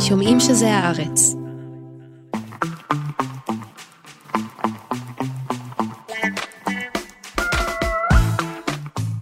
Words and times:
שומעים 0.00 0.40
שזה 0.40 0.74
הארץ. 0.74 1.34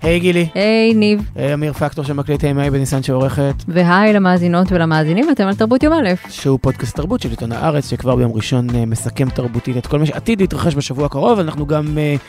היי 0.03 0.21
גילי. 0.21 0.49
היי 0.55 0.95
ניב. 0.95 1.31
היי 1.35 1.55
אמיר 1.55 1.73
פקטור 1.73 2.05
שמקליט 2.05 2.45
היי 2.45 2.71
בניסן 2.71 3.03
שעורכת. 3.03 3.55
והי 3.69 4.13
למאזינות 4.13 4.73
ולמאזינים, 4.73 5.31
אתם 5.31 5.47
על 5.47 5.55
תרבות 5.55 5.83
יום 5.83 5.93
א'. 5.93 6.29
שהוא 6.29 6.59
פודקאסט 6.63 6.97
תרבות 6.97 7.21
של 7.21 7.31
עיתון 7.31 7.53
הארץ, 7.53 7.91
שכבר 7.91 8.17
ביום 8.17 8.33
ראשון 8.33 8.71
uh, 8.71 8.73
מסכם 8.87 9.31
תרבותית 9.31 9.77
את 9.77 9.87
כל 9.87 9.99
מה 9.99 10.07
שעתיד 10.07 10.41
להתרחש 10.41 10.75
בשבוע 10.75 11.07
הקרוב, 11.07 11.39
אנחנו 11.39 11.67
גם 11.67 11.87
uh, 11.87 12.21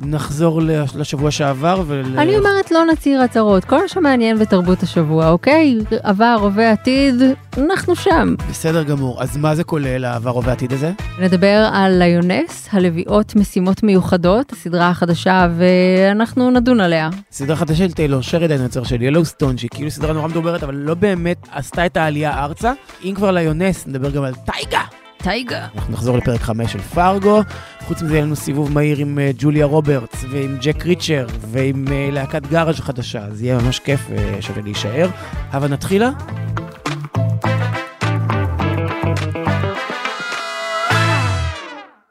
נחזור 0.00 0.60
לשבוע 0.96 1.30
שעבר. 1.30 1.82
ול... 1.86 2.04
אני 2.18 2.38
אומרת 2.38 2.70
לא 2.70 2.84
נצהיר 2.92 3.20
הצהרות, 3.20 3.64
כל 3.64 3.80
מה 3.82 3.88
שמעניין 3.88 4.38
בתרבות 4.38 4.82
השבוע, 4.82 5.28
אוקיי? 5.28 5.78
עבר, 6.02 6.36
הווה, 6.40 6.72
עתיד, 6.72 7.14
אנחנו 7.58 7.96
שם. 7.96 8.34
בסדר 8.50 8.82
גמור, 8.82 9.22
אז 9.22 9.36
מה 9.36 9.54
זה 9.54 9.64
כולל 9.64 10.04
העבר, 10.04 10.30
הווה, 10.30 10.52
עתיד 10.52 10.72
הזה? 10.72 10.92
נדבר 11.20 11.68
על 11.72 11.98
ליונס, 11.98 12.68
הלוויות 12.72 13.36
משימות 13.36 13.82
מיוחדות, 13.82 14.52
הסדרה 14.52 14.88
החדשה, 14.88 15.48
ואנחנו 15.56 16.50
נדון 16.50 16.80
עליה. 16.80 17.10
סדרה 17.32 17.56
חדשה 17.56 17.76
של 17.88 17.92
טיילור 17.92 18.20
שרידן, 18.20 18.62
יוצר 18.62 18.84
של 18.84 19.02
ילוסטון, 19.02 19.58
שהיא 19.58 19.70
כאילו 19.74 19.90
סדרה 19.90 20.12
נורא 20.12 20.28
מדוברת, 20.28 20.62
אבל 20.62 20.74
לא 20.74 20.94
באמת 20.94 21.48
עשתה 21.52 21.86
את 21.86 21.96
העלייה 21.96 22.44
ארצה. 22.44 22.72
אם 23.04 23.12
כבר 23.16 23.30
ליונס, 23.30 23.86
נדבר 23.86 24.10
גם 24.10 24.22
על 24.22 24.34
טייגה. 24.34 25.03
טייגה. 25.24 25.66
אנחנו 25.74 25.92
נחזור 25.92 26.16
לפרק 26.16 26.40
5 26.40 26.72
של 26.72 26.78
פארגו. 26.78 27.40
חוץ 27.80 28.02
מזה, 28.02 28.14
יהיה 28.14 28.24
לנו 28.24 28.36
סיבוב 28.36 28.72
מהיר 28.72 28.98
עם 28.98 29.18
uh, 29.18 29.36
ג'וליה 29.38 29.66
רוברטס 29.66 30.24
ועם 30.30 30.56
ג'ק 30.60 30.86
ריצ'ר 30.86 31.26
ועם 31.40 31.84
uh, 31.86 31.90
להקת 32.12 32.46
גאראז' 32.46 32.80
חדשה, 32.80 33.24
אז 33.24 33.42
יהיה 33.42 33.58
ממש 33.58 33.78
כיף 33.78 34.00
ושווה 34.10 34.60
uh, 34.60 34.64
להישאר. 34.64 35.08
הבה 35.50 35.68
נתחילה? 35.68 36.10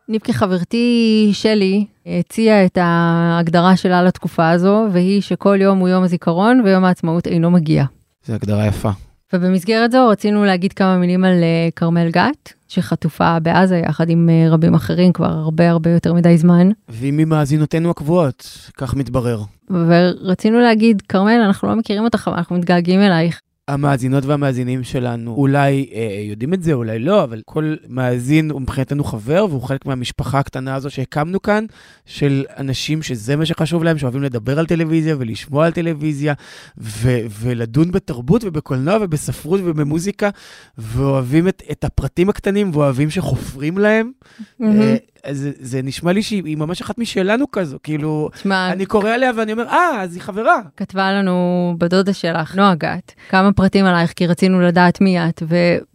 ניבקי 0.10 0.34
חברתי 0.34 1.30
שלי 1.34 1.86
הציעה 2.06 2.66
את 2.66 2.78
ההגדרה 2.82 3.78
שלה 3.78 4.04
לתקופה 4.04 4.50
הזו, 4.50 4.86
והיא 4.92 5.22
שכל 5.22 5.58
יום 5.62 5.80
הוא 5.80 5.90
יום 5.90 6.04
הזיכרון 6.04 6.62
ויום 6.66 6.84
העצמאות 6.84 7.28
אינו 7.28 7.52
מגיע. 7.52 7.86
זו 8.26 8.34
הגדרה 8.34 8.68
יפה. 8.68 8.90
ובמסגרת 9.34 9.92
זו 9.92 10.08
רצינו 10.08 10.46
להגיד 10.46 10.74
כמה 10.74 10.98
מילים 10.98 11.24
על 11.24 11.44
אה, 11.44 11.70
כרמל 11.76 12.10
גת, 12.12 12.54
שחטופה 12.68 13.40
בעזה 13.40 13.78
יחד 13.78 14.10
עם 14.10 14.30
אה, 14.30 14.50
רבים 14.50 14.74
אחרים 14.74 15.14
כבר 15.14 15.26
הרבה 15.26 15.70
הרבה 15.70 15.90
יותר 15.90 16.14
מדי 16.14 16.38
זמן. 16.38 16.70
והיא 16.90 17.14
ממאזינותינו 17.14 17.90
הקבועות, 17.90 18.70
כך 18.78 18.96
מתברר. 18.96 19.42
ורצינו 19.70 20.60
להגיד, 20.60 21.02
כרמל, 21.02 21.42
אנחנו 21.46 21.68
לא 21.68 21.76
מכירים 21.76 22.04
אותך, 22.04 22.28
אבל 22.28 22.38
אנחנו 22.38 22.56
מתגעגעים 22.56 23.02
אלייך. 23.02 23.42
המאזינות 23.68 24.26
והמאזינים 24.26 24.84
שלנו 24.84 25.36
אולי 25.36 25.90
אה, 25.94 26.22
יודעים 26.30 26.54
את 26.54 26.64
זה, 26.64 26.74
אולי 26.74 27.00
לא, 27.00 27.24
אבל 27.24 27.42
כל 27.46 27.76
מאזין 27.88 28.52
הוא 28.52 28.62
מבחינתנו 28.62 29.04
חבר, 29.04 29.46
והוא 29.50 29.62
חלק 29.62 29.86
מהמשפחה 29.86 30.40
הקטנה 30.40 30.76
הזו 30.76 30.90
שהקמנו 30.90 31.42
כאן, 31.42 31.66
של 32.06 32.46
אנשים 32.58 33.02
שזה 33.02 33.36
מה 33.36 33.46
שחשוב 33.46 33.84
להם, 33.84 33.98
שאוהבים 33.98 34.24
לדבר 34.24 34.60
על 34.60 34.66
טלוויזיה 34.66 35.16
ולשמוע 35.20 35.66
על 35.66 35.72
טלוויזיה, 35.72 36.34
ו- 36.78 37.20
ולדון 37.40 37.92
בתרבות 37.92 38.44
ובקולנוע 38.44 38.98
ובספרות 39.02 39.62
ובמוזיקה, 39.64 40.30
ואוהבים 40.78 41.48
את, 41.48 41.64
את 41.72 41.84
הפרטים 41.84 42.30
הקטנים 42.30 42.72
ואוהבים 42.74 43.10
שחופרים 43.10 43.78
להם. 43.78 44.12
Mm-hmm. 44.22 44.64
אה, 44.64 44.96
זה, 45.32 45.52
זה 45.60 45.82
נשמע 45.82 46.14
לי 46.14 46.24
שהיא 46.24 46.58
ממש 46.58 46.82
אחת 46.82 46.98
משלנו 46.98 47.52
כזו, 47.52 47.78
כאילו, 47.84 48.30
שמה, 48.42 48.72
אני 48.72 48.86
קורא 48.86 49.10
עליה 49.10 49.32
ואני 49.36 49.52
אומר, 49.52 49.68
אה, 49.68 50.02
אז 50.02 50.16
היא 50.16 50.22
חברה. 50.22 50.60
כתבה 50.78 51.12
לנו 51.12 51.76
בדודה 51.78 52.14
שלך, 52.14 52.56
נועה 52.56 52.76
גת, 52.76 53.14
כמה 53.30 53.54
פרטים 53.54 53.86
עלייך, 53.86 54.14
כי 54.14 54.28
רצינו 54.28 54.62
לדעת 54.62 55.02
מי 55.02 55.20
את, 55.20 55.44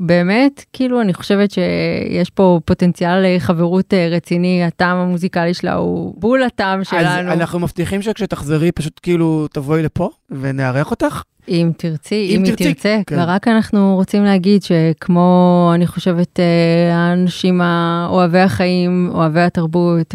ובאמת, 0.00 0.64
כאילו, 0.72 1.00
אני 1.00 1.14
חושבת 1.14 1.50
שיש 1.50 2.30
פה 2.30 2.60
פוטנציאל 2.64 3.36
לחברות 3.36 3.94
אה, 3.94 4.08
רציני, 4.10 4.64
הטעם 4.64 4.96
המוזיקלי 4.96 5.54
שלה 5.54 5.74
הוא 5.74 6.14
בול 6.16 6.42
הטעם 6.42 6.84
שלנו. 6.84 7.30
אז 7.30 7.38
אנחנו 7.38 7.58
מבטיחים 7.58 8.02
שכשתחזרי, 8.02 8.72
פשוט 8.72 9.00
כאילו 9.02 9.48
תבואי 9.52 9.82
לפה 9.82 10.10
ונארח 10.30 10.90
אותך. 10.90 11.22
אם 11.48 11.70
תרצי, 11.76 12.28
אם, 12.30 12.38
אם 12.40 12.44
היא 12.44 12.54
תרצה. 12.54 13.00
כן. 13.06 13.18
ורק 13.18 13.48
אנחנו 13.48 13.94
רוצים 13.94 14.24
להגיד 14.24 14.62
שכמו, 14.62 15.70
אני 15.74 15.86
חושבת, 15.86 16.40
אה, 16.40 16.96
האנשים 16.96 17.60
האוהבי 17.60 18.38
החיים, 18.38 19.10
אוהבי 19.14 19.40
התרבות, 19.40 20.14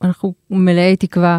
ואנחנו 0.00 0.34
מלאי 0.50 0.96
תקווה 0.96 1.38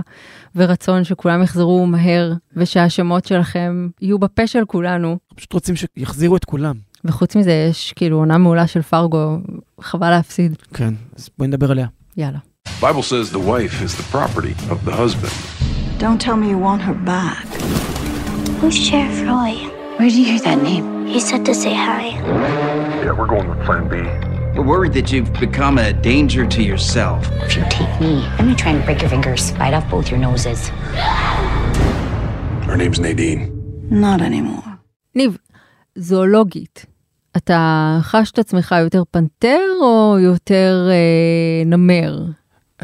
ורצון 0.56 1.04
שכולם 1.04 1.44
יחזרו 1.44 1.86
מהר, 1.86 2.34
ושהשמות 2.56 3.26
שלכם 3.26 3.88
יהיו 4.02 4.20
בפה 4.20 4.48
של 4.48 4.66
כולנו. 4.66 5.18
פשוט 5.36 5.54
רוצים 5.54 5.76
שיחזירו 5.76 6.38
את 6.38 6.46
כולם. 6.46 6.76
וחוץ 7.06 7.36
מזה, 7.36 7.68
יש 7.70 7.94
כאילו 7.96 8.18
עונה 8.18 8.38
מעולה 8.38 8.68
של 8.68 8.82
פרגו, 8.82 9.38
חבל 9.82 10.10
להפסיד. 10.10 10.56
כן, 10.74 10.94
אז 11.18 11.30
בואי 11.38 11.48
נדבר 11.48 11.72
עליה. 11.72 11.88
יאללה. 12.18 12.38
Bible 12.82 13.04
says 13.04 13.32
the 13.32 13.40
wife 13.40 13.82
is 13.82 13.96
the 13.96 14.08
property 14.12 14.54
of 14.70 14.78
the 14.86 14.92
husband. 14.92 15.34
Don't 15.98 16.20
tell 16.20 16.36
me 16.36 16.50
you 16.50 16.58
want 16.58 16.82
her 16.82 16.94
back. 16.94 17.95
Who's 18.66 18.88
Sheriff 18.90 19.22
Roy? 19.22 19.54
Where 19.98 20.10
did 20.10 20.16
you 20.16 20.26
hear 20.26 20.40
that 20.40 20.60
name? 20.64 21.06
He 21.06 21.20
said 21.20 21.46
to 21.46 21.54
say 21.54 21.76
hi. 21.76 22.08
Yeah, 23.06 23.12
we're 23.12 23.28
going 23.28 23.48
with 23.48 23.62
plan 23.64 23.88
B. 23.88 23.96
We're 24.58 24.66
worried 24.66 24.94
that 24.94 25.12
you've 25.12 25.32
become 25.34 25.78
a 25.78 25.94
danger 25.94 26.48
to 26.48 26.62
yourself. 26.64 27.20
If 27.46 27.56
you 27.58 27.64
take 27.70 27.94
me, 28.02 28.26
I'm 28.38 28.46
gonna 28.46 28.56
try 28.56 28.72
and 28.72 28.84
break 28.84 29.02
your 29.04 29.12
fingers, 29.12 29.52
bite 29.52 29.76
off 29.76 29.88
both 29.92 30.10
your 30.10 30.20
noses. 30.20 30.70
Her 32.70 32.76
name's 32.76 33.00
Nadine. 33.00 33.42
Not 33.92 34.22
anymore. 34.22 34.80
ניב, 35.16 35.38
זואולוגית, 35.96 36.86
אתה 37.38 37.98
חש 38.02 38.32
את 38.32 38.40
עצמך 38.40 38.76
יותר 38.80 39.04
פנתר 39.12 39.62
או 39.82 40.18
יותר 40.20 40.88
אה, 40.92 41.64
נמר? 41.66 42.26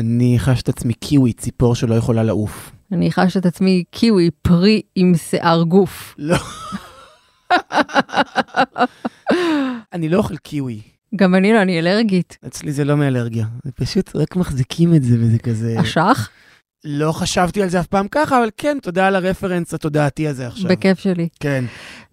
אני 0.02 0.36
חש 0.40 0.62
את 0.62 0.70
עצמי 0.70 0.94
קיווי, 0.94 1.34
ציפור 1.34 1.76
שלא 1.76 1.96
יכולה 1.96 2.24
לעוף. 2.24 2.72
אני 2.92 3.12
חש 3.12 3.38
את 3.38 3.46
עצמי 3.46 3.84
קיווי, 3.92 4.30
פרי 4.42 4.82
עם 4.96 5.14
שיער 5.16 5.64
גוף. 5.64 6.16
לא. 6.18 6.38
אני 9.94 10.10
לא 10.10 10.18
אוכל 10.18 10.38
קיווי. 10.38 10.82
גם 11.16 11.36
אני 11.36 11.54
לא, 11.54 11.62
אני 11.62 11.80
אלרגית. 11.80 12.38
אצלי 12.48 12.72
זה 12.72 12.86
לא 12.86 12.98
מאלרגיה, 12.98 13.46
זה 13.64 13.72
פשוט 13.72 14.16
רק 14.16 14.36
מחזיקים 14.36 14.96
את 14.96 15.04
זה 15.04 15.16
וזה 15.20 15.40
כזה... 15.40 15.76
אשך? 15.82 16.30
לא 16.84 17.12
חשבתי 17.12 17.62
על 17.64 17.70
זה 17.70 17.80
אף 17.80 17.88
פעם 17.88 18.08
ככה, 18.08 18.38
אבל 18.38 18.50
כן, 18.58 18.78
תודה 18.82 19.08
על 19.08 19.16
הרפרנס 19.16 19.74
התודעתי 19.74 20.28
הזה 20.28 20.48
עכשיו. 20.48 20.70
בכיף 20.70 21.00
שלי. 21.00 21.28
כן. 21.40 21.66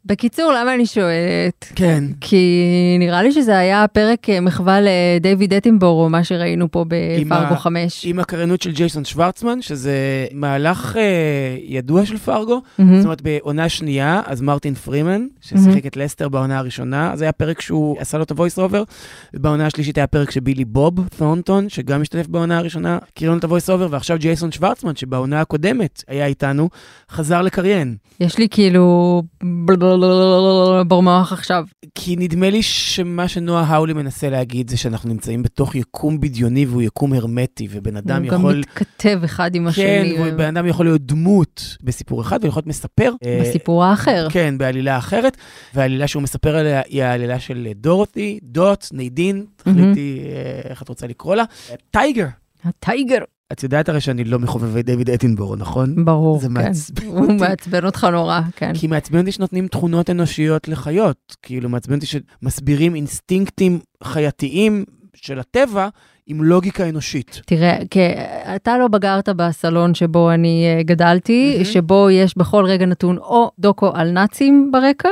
בקיצור, 0.08 0.52
למה 0.52 0.74
אני 0.74 0.86
שואלת? 0.86 1.72
כן. 1.74 2.04
כי 2.20 2.64
נראה 2.98 3.22
לי 3.22 3.32
שזה 3.32 3.58
היה 3.58 3.88
פרק 3.88 4.30
אה, 4.30 4.40
מחווה 4.40 4.78
לדייוויד 4.80 5.54
אטינבורו, 5.54 6.08
מה 6.08 6.24
שראינו 6.24 6.70
פה 6.70 6.84
בפרגו 6.88 7.56
5. 7.56 8.04
עם 8.04 8.18
הקריינות 8.18 8.62
של 8.62 8.72
ג'ייסון 8.72 9.04
שוורצמן, 9.04 9.62
שזה 9.62 10.26
מהלך 10.32 10.96
אה, 10.96 11.56
ידוע 11.62 12.06
של 12.06 12.16
פרגו. 12.18 12.56
Mm-hmm. 12.58 12.82
זאת 12.96 13.04
אומרת, 13.04 13.22
בעונה 13.22 13.68
שנייה, 13.68 14.20
אז 14.26 14.40
מרטין 14.40 14.74
פרימן, 14.74 15.26
ששיחק 15.40 15.84
mm-hmm. 15.84 15.86
את 15.86 15.96
לסטר 15.96 16.28
בעונה 16.28 16.58
הראשונה, 16.58 17.12
אז 17.12 17.22
היה 17.22 17.32
פרק 17.32 17.60
שהוא 17.60 17.96
עשה 18.00 18.18
לו 18.18 18.24
את 18.24 18.30
ה 18.30 18.35
voice 18.35 18.58
over, 18.58 18.82
ובעונה 19.34 19.66
השלישית 19.66 19.98
היה 19.98 20.06
פרק 20.06 20.30
שבילי 20.30 20.64
בוב 20.64 21.08
ת'ורנטון, 21.18 21.68
שגם 21.68 22.02
השתתף 22.02 22.26
בעונה 22.26 22.58
הראשונה, 22.58 22.98
קריין 23.14 23.32
לו 23.32 23.38
את 23.38 23.44
ה 23.44 23.49
voice 23.49 23.70
over, 23.70 23.88
ועכשיו 23.90 24.18
ג'ייסון 24.18 24.52
שוורצמן, 24.52 24.96
שבעונה 24.96 25.40
הקודמת 25.40 26.02
היה 26.08 26.26
איתנו, 26.26 26.68
חזר 27.10 27.42
לקריין. 27.42 27.96
יש 28.20 28.38
לי 28.38 28.48
כאילו... 28.50 29.22
במוח 30.88 31.32
עכשיו. 31.32 31.64
כי 31.94 32.16
נדמה 32.16 32.50
לי 32.50 32.62
שמה 32.62 33.28
שנואה 33.28 33.64
הולי 33.64 33.92
מנסה 33.92 34.30
להגיד 34.30 34.70
זה 34.70 34.76
שאנחנו 34.76 35.08
נמצאים 35.08 35.42
בתוך 35.42 35.74
יקום 35.74 36.20
בדיוני 36.20 36.66
והוא 36.66 36.82
יקום 36.82 37.12
הרמטי, 37.12 37.68
ובן 37.70 37.96
אדם 37.96 38.24
יכול... 38.24 38.38
הוא 38.38 38.52
גם 38.52 38.60
מתכתב 38.60 39.20
אחד 39.24 39.54
עם 39.54 39.66
השני. 39.66 40.14
כן, 40.16 40.22
ובן 40.24 40.56
אדם 40.56 40.66
יכול 40.66 40.86
להיות 40.86 41.02
דמות 41.02 41.76
בסיפור 41.82 42.20
אחד 42.20 42.38
ויכול 42.42 42.58
להיות 42.60 42.66
מספר. 42.66 43.12
בסיפור 43.40 43.84
האחר. 43.84 44.28
כן, 44.30 44.58
בעלילה 44.58 44.98
אחרת, 44.98 45.36
והעלילה 45.74 46.08
שהוא 46.08 46.22
מספר 46.22 46.56
עליה 46.56 46.82
היא 46.88 47.02
העלילה 47.02 47.40
של 47.40 47.68
דורותי, 47.74 48.38
דוט, 48.42 48.86
נידין, 48.92 49.44
תחליטי 49.56 50.20
איך 50.64 50.82
את 50.82 50.88
רוצה 50.88 51.06
לקרוא 51.06 51.34
לה. 51.34 51.44
טייגר. 51.90 52.26
הטייגר. 52.64 53.18
את 53.52 53.62
יודעת 53.62 53.88
הרי 53.88 54.00
שאני 54.00 54.24
לא 54.24 54.38
מחובבי 54.38 54.82
דיוויד 54.82 55.10
אטינבורו, 55.10 55.56
נכון? 55.56 56.04
ברור, 56.04 56.40
זה 56.40 56.46
כן. 56.46 56.52
מעצבן 56.52 57.06
הוא 57.06 57.32
מעצבן 57.32 57.84
אותך 57.84 58.04
נורא, 58.12 58.40
כן. 58.56 58.74
כי 58.74 58.86
מעצבן 58.86 59.18
אותי 59.18 59.32
שנותנים 59.32 59.68
תכונות 59.68 60.10
אנושיות 60.10 60.68
לחיות. 60.68 61.36
כאילו, 61.42 61.68
מעצבן 61.68 61.94
אותי 61.94 62.06
שמסבירים 62.06 62.94
אינסטינקטים 62.94 63.78
חייתיים 64.04 64.84
של 65.14 65.38
הטבע 65.38 65.88
עם 66.26 66.42
לוגיקה 66.42 66.88
אנושית. 66.88 67.40
תראה, 67.46 67.78
כי 67.90 68.00
אתה 68.56 68.78
לא 68.78 68.88
בגרת 68.88 69.28
בסלון 69.28 69.94
שבו 69.94 70.30
אני 70.30 70.64
אה, 70.66 70.82
גדלתי, 70.82 71.58
mm-hmm. 71.60 71.64
שבו 71.64 72.10
יש 72.10 72.38
בכל 72.38 72.64
רגע 72.64 72.86
נתון 72.86 73.18
או 73.18 73.50
דוקו 73.58 73.90
על 73.94 74.10
נאצים 74.10 74.70
ברקע, 74.72 75.08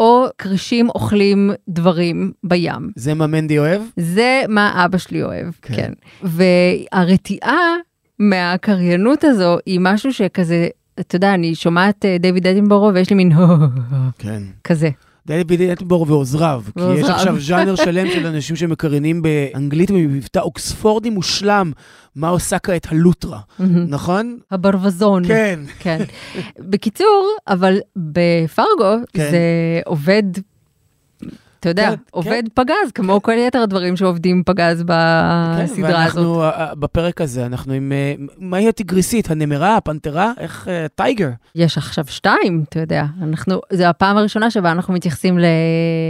או 0.00 0.26
קרישים 0.36 0.88
אוכלים 0.88 1.50
דברים 1.68 2.32
בים. 2.44 2.90
זה 2.96 3.14
מה 3.14 3.26
מנדי 3.26 3.58
אוהב? 3.58 3.82
זה 3.96 4.42
מה 4.48 4.84
אבא 4.84 4.98
שלי 4.98 5.22
אוהב, 5.22 5.46
כן. 5.62 5.74
כן. 5.74 5.92
והרתיעה 6.22 7.58
מהקריינות 8.18 9.24
הזו 9.24 9.58
היא 9.66 9.80
משהו 9.82 10.12
שכזה, 10.12 10.68
אתה 11.00 11.16
יודע, 11.16 11.34
אני 11.34 11.54
שומעת 11.54 12.04
דיוויד 12.20 12.46
אדינבורו 12.46 12.94
ויש 12.94 13.10
לי 13.10 13.16
מין 13.16 13.32
כן. 14.18 14.42
כזה. 14.64 14.90
דייוויד 15.26 15.60
אטנבורו 15.62 16.06
ועוזריו. 16.06 16.62
כי 16.78 16.82
יש. 16.98 17.04
עכשיו 17.08 17.40
ז'אנר 17.40 17.74
שלם 17.74 18.06
של 18.10 18.26
אנשים 18.26 18.56
שמקרינים 18.56 19.22
באנגלית 19.22 19.90
במבטא 19.90 20.38
אוקספורדי 20.38 21.10
מושלם, 21.10 21.72
מה 22.16 22.28
עושה 22.28 22.58
כעת 22.58 22.86
הלוטרה. 22.92 23.40
נכון? 23.88 24.38
הברווזון. 24.50 25.26
כן. 25.26 25.60
כן. 25.78 25.98
בקיצור, 26.58 27.36
אבל 27.48 27.78
בפרגו 27.96 28.94
כן. 29.12 29.30
זה 29.30 29.40
עובד, 29.86 30.22
אתה 31.60 31.68
יודע, 31.68 31.90
כן, 31.90 31.94
עובד 32.10 32.42
פגז, 32.54 32.92
כמו 32.94 33.22
כל 33.22 33.32
יתר 33.32 33.58
הדברים 33.58 33.96
שעובדים 33.96 34.42
פגז 34.46 34.78
כן, 34.78 34.86
בסדרה 34.86 35.58
הזאת. 36.04 36.16
ואנחנו, 36.16 36.42
אה, 36.42 36.48
אה, 36.50 36.74
בפרק 36.74 37.20
הזה, 37.20 37.46
אנחנו 37.46 37.72
עם, 37.72 37.92
אה, 37.92 38.14
מהי 38.38 38.68
הטיגריסית? 38.68 39.30
הנמרה, 39.30 39.76
הפנתרה? 39.76 40.32
איך, 40.38 40.68
אה, 40.68 40.86
טייגר. 40.94 41.28
יש 41.54 41.78
עכשיו 41.78 42.04
שתיים, 42.08 42.64
אתה 42.68 42.80
יודע, 42.80 43.04
אנחנו, 43.22 43.60
זו 43.72 43.84
הפעם 43.84 44.16
הראשונה 44.16 44.50
שבה 44.50 44.72
אנחנו 44.72 44.94
מתייחסים 44.94 45.38
ל... 45.38 45.44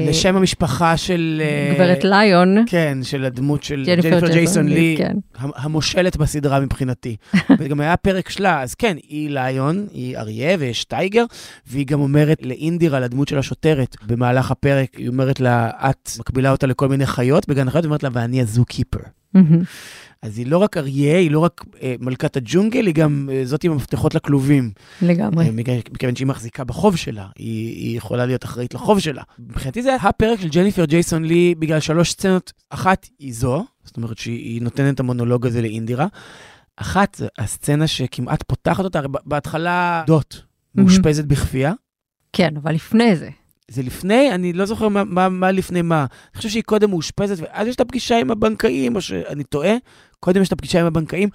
לשם 0.08 0.36
המשפחה 0.36 0.96
של... 0.96 1.42
גברת 1.74 2.04
ליון. 2.04 2.64
כן, 2.66 2.98
של 3.02 3.24
הדמות 3.24 3.62
של 3.62 3.84
ג'ניפר 3.86 4.28
ג'ייסון 4.32 4.68
לי, 4.68 4.94
כן. 4.98 5.16
המ- 5.38 5.50
המושלת 5.56 6.16
בסדרה 6.16 6.60
מבחינתי. 6.60 7.16
וגם 7.58 7.80
היה 7.80 7.96
פרק 7.96 8.28
שלה, 8.28 8.62
אז 8.62 8.74
כן, 8.74 8.96
היא 9.08 9.30
ליון, 9.30 9.86
היא 9.92 10.16
אריה 10.18 10.56
ויש 10.58 10.84
טייגר, 10.84 11.24
והיא 11.66 11.86
גם 11.86 12.00
אומרת 12.00 12.38
לאינדירה, 12.42 13.00
לדמות 13.00 13.28
של 13.28 13.38
השוטרת, 13.38 13.96
במהלך 14.06 14.50
הפרק, 14.50 14.88
היא 14.96 15.08
אומרת 15.08 15.39
לה, 15.40 15.70
את 15.90 16.10
מקבילה 16.18 16.50
אותה 16.50 16.66
לכל 16.66 16.88
מיני 16.88 17.06
חיות 17.06 17.48
בגן 17.48 17.68
החיות, 17.68 17.84
ואומרת 17.84 18.02
לה, 18.02 18.08
ואני 18.12 18.40
הזו 18.40 18.64
קיפר. 18.64 19.00
מהמם. 19.34 19.62
אז 20.22 20.38
היא 20.38 20.46
לא 20.46 20.58
רק 20.58 20.76
אריה, 20.76 21.18
היא 21.18 21.30
לא 21.30 21.38
רק 21.38 21.64
אה, 21.82 21.94
מלכת 22.00 22.36
הג'ונגל, 22.36 22.86
היא 22.86 22.94
גם 22.94 23.28
אה, 23.32 23.44
זאת 23.44 23.64
עם 23.64 23.72
המפתחות 23.72 24.14
לכלובים. 24.14 24.70
לגמרי. 25.02 25.46
אה, 25.46 25.52
מכיוון 25.92 26.16
שהיא 26.16 26.26
מחזיקה 26.26 26.64
בחוב 26.64 26.96
שלה, 26.96 27.26
היא, 27.38 27.74
היא 27.76 27.96
יכולה 27.96 28.26
להיות 28.26 28.44
אחראית 28.44 28.74
לחוב 28.74 28.98
שלה. 28.98 29.22
מבחינתי 29.38 29.82
זה 29.82 29.94
הפרק 29.94 30.40
של 30.40 30.48
ג'ניפר 30.48 30.84
ג'ייסון 30.84 31.24
לי 31.24 31.54
בגלל 31.58 31.80
שלוש 31.80 32.10
סצנות. 32.10 32.52
אחת 32.70 33.06
היא 33.18 33.34
זו, 33.34 33.64
זאת 33.84 33.96
אומרת 33.96 34.18
שהיא 34.18 34.62
נותנת 34.62 34.94
את 34.94 35.00
המונולוג 35.00 35.46
הזה 35.46 35.62
לאינדירה. 35.62 36.06
אחת, 36.76 37.20
הסצנה 37.38 37.86
שכמעט 37.86 38.42
פותחת 38.42 38.84
אותה, 38.84 38.98
הרי 38.98 39.08
בהתחלה 39.24 40.04
דוט 40.06 40.36
מאושפזת 40.74 41.24
בכפייה. 41.24 41.72
כן, 42.32 42.56
אבל 42.56 42.74
לפני 42.74 43.16
זה. 43.16 43.28
זה 43.70 43.82
לפני, 43.82 44.34
אני 44.34 44.52
לא 44.52 44.64
זוכר 44.64 44.88
מה, 44.88 45.04
מה, 45.04 45.28
מה 45.28 45.50
לפני 45.50 45.82
מה. 45.82 46.00
אני 46.00 46.36
חושב 46.36 46.48
שהיא 46.48 46.62
קודם 46.62 46.90
מאושפזת, 46.90 47.36
ואז 47.38 47.68
יש 47.68 47.76
את 47.76 47.80
הפגישה 47.80 48.18
עם 48.18 48.30
הבנקאים, 48.30 48.96
או 48.96 49.00
שאני 49.00 49.44
טועה, 49.44 49.74
קודם 50.20 50.42
יש 50.42 50.48
את 50.48 50.52
הפגישה 50.52 50.80
עם 50.80 50.86
הבנקאים, 50.86 51.28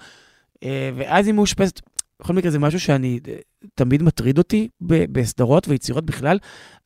אה, 0.64 0.90
ואז 0.96 1.26
היא 1.26 1.34
מאושפזת. 1.34 1.80
בכל 2.20 2.32
מקרה, 2.32 2.50
זה 2.50 2.58
משהו 2.58 2.80
שאני, 2.80 3.20
אה, 3.28 3.36
תמיד 3.74 4.02
מטריד 4.02 4.38
אותי 4.38 4.68
בסדרות 4.80 5.68
ויצירות 5.68 6.06
בכלל, 6.06 6.38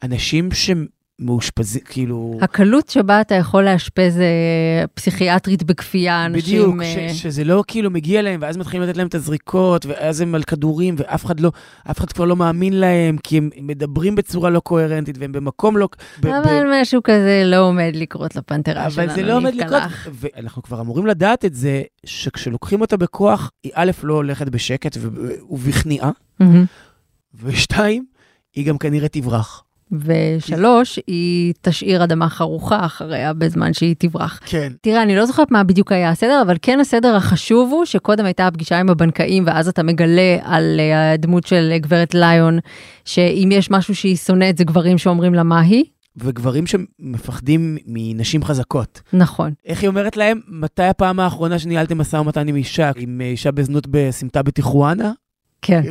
אנשים 0.02 0.48
שמאושפזים, 1.20 1.82
כאילו... 1.84 2.38
הקלות 2.42 2.88
שבה 2.88 3.20
אתה 3.20 3.34
יכול 3.34 3.64
לאשפז 3.64 4.18
אה, 4.20 4.84
פסיכיאטרית 4.94 5.62
בכפייה 5.62 6.26
אנשים... 6.26 6.42
בדיוק, 6.42 6.82
אה, 6.82 7.08
ש, 7.14 7.22
שזה 7.22 7.44
לא 7.44 7.64
כאילו 7.66 7.90
מגיע 7.90 8.22
להם, 8.22 8.40
ואז 8.42 8.56
מתחילים 8.56 8.88
לתת 8.88 8.96
להם 8.96 9.06
את 9.06 9.14
הזריקות, 9.14 9.86
ואז 9.86 10.20
הם 10.20 10.34
על 10.34 10.42
כדורים, 10.42 10.94
ואף 10.98 11.24
אחד 11.24 11.40
לא, 11.40 11.52
אף 11.90 11.98
אחד 11.98 12.12
כבר 12.12 12.24
לא 12.24 12.36
מאמין 12.36 12.80
להם, 12.80 13.16
כי 13.22 13.38
הם 13.38 13.50
מדברים 13.60 14.14
בצורה 14.14 14.50
לא 14.50 14.60
קוהרנטית, 14.60 15.18
והם 15.18 15.32
במקום 15.32 15.76
לא... 15.76 15.88
ב- 16.20 16.26
ב- 16.26 16.30
אבל 16.30 16.64
משהו 16.80 17.00
כזה 17.04 17.42
לא 17.46 17.68
עומד 17.68 17.92
לקרות 17.94 18.36
לפנתרה 18.36 18.90
שלנו, 18.90 19.06
אבל 19.08 19.14
זה 19.14 19.22
לא 19.22 19.36
עומד 19.36 19.54
לקרות. 19.54 19.82
ואנחנו 20.12 20.62
כבר 20.62 20.80
אמורים 20.80 21.06
לדעת 21.06 21.44
את 21.44 21.54
זה, 21.54 21.82
שכשלוקחים 22.06 22.80
אותה 22.80 22.96
בכוח, 22.96 23.50
היא 23.64 23.72
א', 23.74 23.90
לא 24.02 24.14
הולכת 24.14 24.48
בשקט 24.48 24.96
וב- 25.00 25.18
ובכניעה. 25.50 26.10
ושתיים, 27.34 28.04
היא 28.54 28.66
גם 28.66 28.78
כנראה 28.78 29.08
תברח. 29.08 29.62
ושלוש, 29.92 30.98
היא 31.06 31.54
תשאיר 31.62 32.04
אדמה 32.04 32.28
חרוכה 32.28 32.86
אחריה 32.86 33.32
בזמן 33.32 33.72
שהיא 33.72 33.94
תברח. 33.98 34.40
כן. 34.44 34.72
תראה, 34.80 35.02
אני 35.02 35.16
לא 35.16 35.26
זוכרת 35.26 35.50
מה 35.50 35.64
בדיוק 35.64 35.92
היה 35.92 36.10
הסדר, 36.10 36.42
אבל 36.46 36.56
כן 36.62 36.80
הסדר 36.80 37.16
החשוב 37.16 37.72
הוא 37.72 37.84
שקודם 37.84 38.24
הייתה 38.24 38.46
הפגישה 38.46 38.80
עם 38.80 38.90
הבנקאים, 38.90 39.44
ואז 39.46 39.68
אתה 39.68 39.82
מגלה 39.82 40.36
על 40.42 40.80
אה, 40.80 41.12
הדמות 41.12 41.46
של 41.46 41.72
גברת 41.76 42.14
ליון, 42.14 42.58
שאם 43.04 43.48
יש 43.52 43.70
משהו 43.70 43.94
שהיא 43.94 44.16
שונאת 44.16 44.58
זה 44.58 44.64
גברים 44.64 44.98
שאומרים 44.98 45.34
לה 45.34 45.42
מה 45.42 45.60
היא. 45.60 45.84
וגברים 46.16 46.64
שמפחדים 46.66 47.78
מנשים 47.86 48.44
חזקות. 48.44 49.00
נכון. 49.12 49.52
איך 49.66 49.82
היא 49.82 49.88
אומרת 49.88 50.16
להם, 50.16 50.40
מתי 50.48 50.82
הפעם 50.82 51.20
האחרונה 51.20 51.58
שניהלתם 51.58 51.98
משא 51.98 52.16
ומתן 52.16 52.48
עם 52.48 52.56
אישה, 52.56 52.90
עם 52.96 53.20
אישה 53.20 53.50
בזנות 53.50 53.86
בסמטה 53.90 54.42
בטיחואנה? 54.42 55.12
כן. 55.62 55.82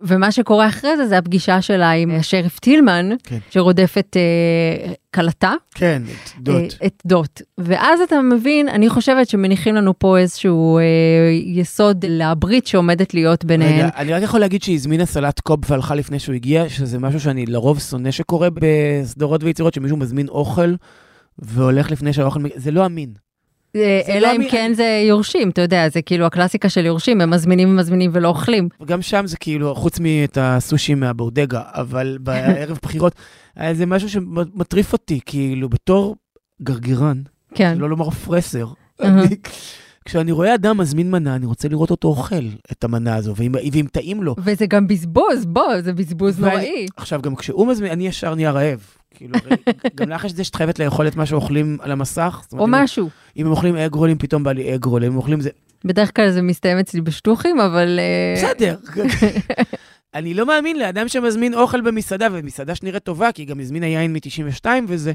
ומה 0.00 0.32
שקורה 0.32 0.68
אחרי 0.68 0.96
זה, 0.96 1.06
זה 1.06 1.18
הפגישה 1.18 1.62
שלה 1.62 1.90
עם 1.90 2.10
השריף 2.10 2.58
טילמן, 2.58 3.08
כן. 3.22 3.38
שרודפת 3.50 4.16
אה, 4.16 4.92
כלתה. 5.14 5.52
כן, 5.74 6.02
את 6.06 6.40
דוט. 6.40 6.74
אה, 6.82 6.86
את 6.86 7.02
דוט. 7.06 7.42
ואז 7.58 8.00
אתה 8.00 8.22
מבין, 8.22 8.68
אני 8.68 8.88
חושבת 8.88 9.28
שמניחים 9.28 9.74
לנו 9.74 9.98
פה 9.98 10.18
איזשהו 10.18 10.78
אה, 10.78 10.82
יסוד 11.44 12.04
לברית 12.08 12.66
שעומדת 12.66 13.14
להיות 13.14 13.44
ביניהן. 13.44 13.74
רגע, 13.74 13.88
אני 13.96 14.12
רק 14.12 14.22
יכול 14.22 14.40
להגיד 14.40 14.62
שהיא 14.62 14.74
הזמינה 14.74 15.06
סלט 15.06 15.40
קוב 15.40 15.60
והלכה 15.68 15.94
לפני 15.94 16.18
שהוא 16.18 16.34
הגיע, 16.34 16.68
שזה 16.68 16.98
משהו 16.98 17.20
שאני 17.20 17.46
לרוב 17.46 17.80
שונא 17.80 18.10
שקורה 18.10 18.48
בסדרות 18.54 19.44
ויצירות, 19.44 19.74
שמישהו 19.74 19.96
מזמין 19.96 20.28
אוכל 20.28 20.74
והולך 21.38 21.90
לפני 21.90 22.12
שהאוכל 22.12 22.40
זה 22.56 22.70
לא 22.70 22.86
אמין. 22.86 23.27
אה, 23.76 24.00
אלא 24.08 24.28
לא 24.28 24.36
אם 24.36 24.48
כן 24.50 24.72
זה 24.74 25.04
יורשים, 25.08 25.50
אתה 25.50 25.62
יודע, 25.62 25.88
זה 25.88 26.02
כאילו 26.02 26.26
הקלאסיקה 26.26 26.68
של 26.68 26.86
יורשים, 26.86 27.20
הם 27.20 27.30
מזמינים 27.30 27.68
ומזמינים 27.70 28.10
ולא 28.14 28.28
אוכלים. 28.28 28.68
וגם 28.80 29.02
שם 29.02 29.26
זה 29.26 29.36
כאילו, 29.36 29.74
חוץ 29.74 30.00
מאת 30.00 30.38
הסושי 30.40 30.94
מהבודגה, 30.94 31.62
אבל 31.66 32.18
בערב 32.22 32.78
בחירות, 32.82 33.12
היה 33.56 33.74
זה 33.74 33.86
משהו 33.86 34.08
שמטריף 34.10 34.92
אותי, 34.92 35.20
כאילו, 35.26 35.68
בתור 35.68 36.16
גרגירן, 36.62 37.22
כן. 37.54 37.78
לא 37.78 37.90
לומר 37.90 38.10
פרסר. 38.10 38.66
אני- 39.02 39.36
כשאני 40.08 40.32
רואה 40.32 40.54
אדם 40.54 40.78
מזמין 40.78 41.10
מנה, 41.10 41.34
אני 41.34 41.46
רוצה 41.46 41.68
לראות 41.68 41.90
אותו 41.90 42.08
אוכל 42.08 42.34
את 42.72 42.84
המנה 42.84 43.16
הזו, 43.16 43.34
ואם, 43.36 43.52
ואם 43.72 43.86
טעים 43.92 44.22
לו. 44.22 44.34
וזה 44.44 44.66
גם 44.66 44.88
בזבוז, 44.88 45.44
בוא, 45.46 45.80
זה 45.80 45.92
בזבוז 45.92 46.40
ואני- 46.40 46.54
נוראי. 46.54 46.86
עכשיו, 46.96 47.22
גם 47.22 47.36
כשהוא 47.36 47.66
מזמין, 47.66 47.90
אני 47.92 48.06
ישר 48.06 48.34
נהיה 48.34 48.50
רעב. 48.50 48.80
כאילו, 49.14 49.34
גם 49.96 50.08
לך 50.08 50.24
יש 50.24 50.32
את 50.32 50.36
זה 50.36 50.44
שאת 50.44 50.54
חייבת 50.54 50.78
לאכול 50.78 51.08
את 51.08 51.16
מה 51.16 51.26
שאוכלים 51.26 51.78
על 51.80 51.90
המסך. 51.92 52.42
או 52.52 52.58
אומרת, 52.58 52.82
משהו. 52.84 53.10
אם 53.36 53.46
הם 53.46 53.50
אוכלים 53.50 53.76
אגרולים, 53.76 54.18
פתאום 54.18 54.42
בא 54.44 54.52
לי 54.52 54.74
אגרול, 54.74 55.04
אם 55.04 55.10
הם 55.10 55.16
אוכלים 55.16 55.40
זה... 55.40 55.50
בדרך 55.84 56.16
כלל 56.16 56.30
זה 56.30 56.42
מסתיים 56.42 56.78
אצלי 56.78 57.00
בשטוחים, 57.00 57.60
אבל... 57.60 58.00
אה, 58.00 58.34
בסדר. 58.48 58.76
אני 60.14 60.34
לא 60.34 60.46
מאמין 60.46 60.78
לאדם 60.78 61.08
שמזמין 61.08 61.54
אוכל 61.54 61.80
במסעדה, 61.80 62.28
ומסעדה 62.32 62.74
שנראית 62.74 63.02
טובה, 63.04 63.32
כי 63.32 63.42
היא 63.42 63.48
גם 63.48 63.60
הזמינה 63.60 63.86
יין 63.86 64.12
מ-92 64.12 64.66
וזה, 64.88 65.12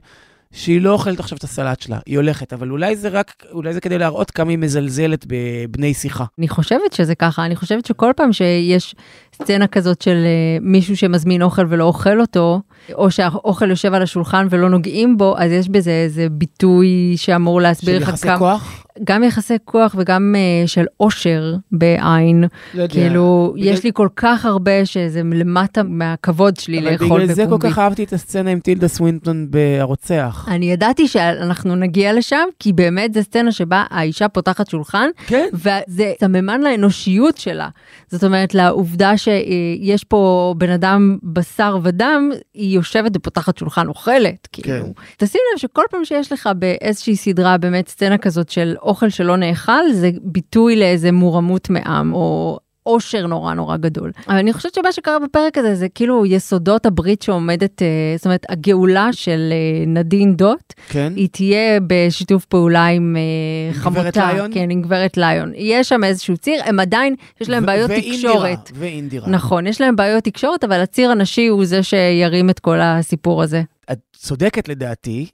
שהיא 0.54 0.82
לא 0.82 0.92
אוכלת 0.92 1.20
עכשיו 1.20 1.38
את 1.38 1.44
הסלט 1.44 1.82
שלה, 1.82 2.00
היא 2.06 2.18
הולכת, 2.18 2.54
אבל 2.54 2.72
אולי 2.72 2.96
זה 2.96 3.10
רק, 3.10 3.44
אולי 3.52 3.74
זה 3.74 3.82
כדי 3.82 3.98
להראות 3.98 4.32
כמה 4.32 4.50
היא 4.50 4.58
מזלזלת 4.58 5.26
בבני 5.28 5.94
שיחה. 5.94 6.26
אני 6.40 6.48
חושבת 6.48 6.94
שזה 6.94 7.16
ככה, 7.16 7.46
אני 7.46 7.56
חושבת 7.56 7.86
שכל 7.86 8.12
פעם 8.16 8.34
שיש 8.34 8.96
סצנה 9.36 9.68
כזאת 9.68 10.02
של 10.02 10.16
אה, 10.26 10.58
מישהו 10.62 10.98
שמזמין 10.98 11.42
אוכל 11.42 11.66
ולא 11.70 11.84
אוכל 11.84 12.22
אותו, 12.22 12.62
או 12.94 13.12
שהאוכל 13.12 13.70
יושב 13.70 13.94
על 13.94 14.02
השולחן 14.02 14.48
ולא 14.50 14.70
נוגעים 14.70 15.18
בו, 15.18 15.36
אז 15.38 15.52
יש 15.52 15.70
בזה 15.70 15.92
איזה 15.92 16.28
ביטוי 16.32 17.14
שאמור 17.16 17.60
של 17.60 17.64
להסביר 17.64 17.98
לך 18.02 18.10
יחסי 18.10 18.28
כמה, 18.28 18.38
כוח? 18.38 18.83
גם 19.04 19.24
יחסי 19.24 19.54
כוח 19.66 19.96
וגם 19.98 20.36
אה, 20.38 20.68
של 20.68 20.86
עושר 20.98 21.56
בעין. 21.72 22.44
לא 22.74 22.82
יודע. 22.82 22.94
כאילו, 22.94 23.52
בגלל- 23.56 23.68
יש 23.74 23.84
לי 23.84 23.92
כל 23.94 24.08
כך 24.16 24.46
הרבה 24.46 24.86
שזה 24.86 25.22
למטה 25.34 25.84
מהכבוד 25.84 26.58
שלי 26.58 26.80
אבל 26.80 26.92
לאכול 26.92 27.22
בגלל 27.24 27.36
זה 27.36 27.42
כל 27.44 27.48
בפומבי. 27.48 27.70
כך 27.72 27.80
אהבתי 27.80 28.04
את 28.04 28.14
הסצנה 28.14 28.50
עם 28.52 28.60
טילדה 28.60 28.88
סווינטון 28.88 29.48
בהרוצח. 29.52 30.48
אני 30.52 30.72
ידעתי 30.72 31.08
שאנחנו 31.08 31.76
נגיע 31.76 32.14
לשם, 32.14 32.46
כי 32.60 32.74
באמת 32.74 33.14
זו 33.14 33.24
סצנה 33.24 33.52
שבה 33.52 33.84
האישה 33.90 34.28
פותחת 34.28 34.70
שולחן, 34.70 35.10
כן. 35.28 35.48
וזה 35.54 36.14
סממן 36.20 36.62
לאנושיות 36.62 37.38
שלה. 37.38 37.70
זאת 38.12 38.24
אומרת, 38.24 38.54
לעובדה 38.56 39.18
שיש 39.18 40.04
פה 40.04 40.54
בן 40.58 40.70
אדם 40.70 41.18
בשר 41.24 41.78
ודם, 41.84 42.30
היא 42.54 42.76
יושבת 42.76 43.12
ופותחת 43.16 43.58
שולחן 43.58 43.88
אוכלת, 43.88 44.48
כאילו. 44.52 44.86
תשים 45.18 45.42
לב 45.54 45.60
שכל 45.60 45.84
פעם 45.92 46.06
שיש 46.06 46.32
לך 46.32 46.50
באיזושהי 46.56 47.16
סדרה 47.16 47.58
באמת 47.58 47.88
סצנה 47.90 48.18
כזאת 48.18 48.50
של 48.50 48.76
אוכל 48.84 49.10
שלא 49.10 49.38
נאכל, 49.38 49.92
זה 49.92 50.12
ביטוי 50.22 50.76
לאיזה 50.76 51.12
מורמות 51.12 51.70
מעם, 51.70 52.14
או... 52.14 52.60
עושר 52.84 53.28
נורא 53.28 53.54
נורא 53.54 53.78
גדול. 53.78 54.12
אבל 54.28 54.38
אני 54.38 54.54
חושבת 54.54 54.74
שמה 54.74 54.92
שקרה 54.92 55.20
בפרק 55.20 55.58
הזה 55.58 55.76
זה 55.76 55.90
כאילו 55.90 56.26
יסודות 56.26 56.86
הברית 56.86 57.22
שעומדת, 57.22 57.82
אה, 57.82 57.88
זאת 58.18 58.26
אומרת 58.26 58.46
הגאולה 58.50 59.10
של 59.12 59.50
אה, 59.52 59.86
נדין 59.88 60.36
דוט, 60.36 60.74
כן. 60.90 61.14
היא 61.16 61.30
תהיה 61.32 61.80
בשיתוף 61.88 62.46
פעולה 62.46 62.86
עם 62.86 63.16
אה, 63.18 63.74
חמותה, 63.74 64.34
ליון? 64.34 64.54
כן, 64.54 64.70
עם 64.70 64.82
גברת 64.82 65.18
ליון. 65.18 65.52
יש 65.56 65.90
שם 65.90 66.04
איזשהו 66.04 66.38
ציר, 66.38 66.62
הם 66.66 66.80
עדיין, 66.80 67.16
יש 67.42 67.50
להם 67.50 67.66
בעיות 67.66 67.90
ואינדירה, 67.90 68.18
תקשורת. 68.18 68.72
ואינדירה. 68.76 69.30
נכון, 69.30 69.68
יש 69.68 69.82
להם 69.82 69.96
בעיות 69.96 70.24
תקשורת, 70.24 70.64
אבל 70.64 70.82
הציר 70.82 71.12
הנשי 71.12 71.48
הוא 71.48 71.66
זה 71.66 71.84
שירים 71.84 72.50
את 72.50 72.60
כל 72.60 72.80
הסיפור 72.82 73.44
הזה. 73.44 73.64
את 73.92 74.00
צודקת 74.16 74.70
לדעתי, 74.70 75.28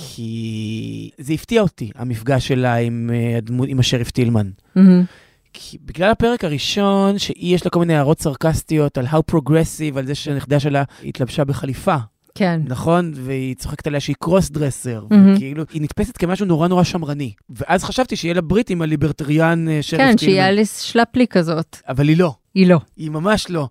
כי 0.00 1.10
זה 1.18 1.32
הפתיע 1.32 1.62
אותי, 1.62 1.90
המפגש 1.94 2.48
שלה 2.48 2.74
עם, 2.74 3.10
אה, 3.14 3.38
הדמות, 3.38 3.68
עם 3.68 3.78
השריף 3.78 4.10
טילמן. 4.10 4.50
מהמם. 4.74 5.04
כי 5.52 5.78
בגלל 5.84 6.10
הפרק 6.10 6.44
הראשון, 6.44 7.18
שהיא 7.18 7.54
יש 7.54 7.64
לה 7.64 7.70
כל 7.70 7.80
מיני 7.80 7.94
הערות 7.94 8.20
סרקסטיות 8.20 8.98
על 8.98 9.06
how 9.06 9.32
progressive, 9.32 9.98
על 9.98 10.06
זה 10.06 10.14
שהנכדה 10.14 10.60
שלה 10.60 10.82
התלבשה 11.04 11.44
בחליפה. 11.44 11.96
כן. 12.34 12.60
נכון? 12.64 13.12
והיא 13.14 13.54
צוחקת 13.54 13.86
עליה 13.86 14.00
שהיא 14.00 14.16
קרוס 14.20 14.50
דרסר, 14.50 15.04
מהמם. 15.10 15.34
וכאילו, 15.34 15.64
היא 15.72 15.82
נתפסת 15.82 16.16
כמשהו 16.16 16.46
נורא 16.46 16.68
נורא 16.68 16.84
שמרני. 16.84 17.32
ואז 17.50 17.84
חשבתי 17.84 18.16
שיהיה 18.16 18.34
לה 18.34 18.40
ברית 18.40 18.70
עם 18.70 18.82
הליברטריאן 18.82 19.68
אה, 19.68 19.78
שריף 19.82 20.00
כן, 20.02 20.16
טילמן. 20.16 20.18
שהיא 20.18 20.42
אליס 20.42 20.80
שלפלי 20.80 21.26
כזאת. 21.26 21.76
אבל 21.88 22.08
היא 22.08 22.16
לא. 22.16 22.34
היא 22.54 22.66
לא. 22.66 22.78
היא 22.96 23.10
ממש 23.10 23.50
לא. 23.50 23.68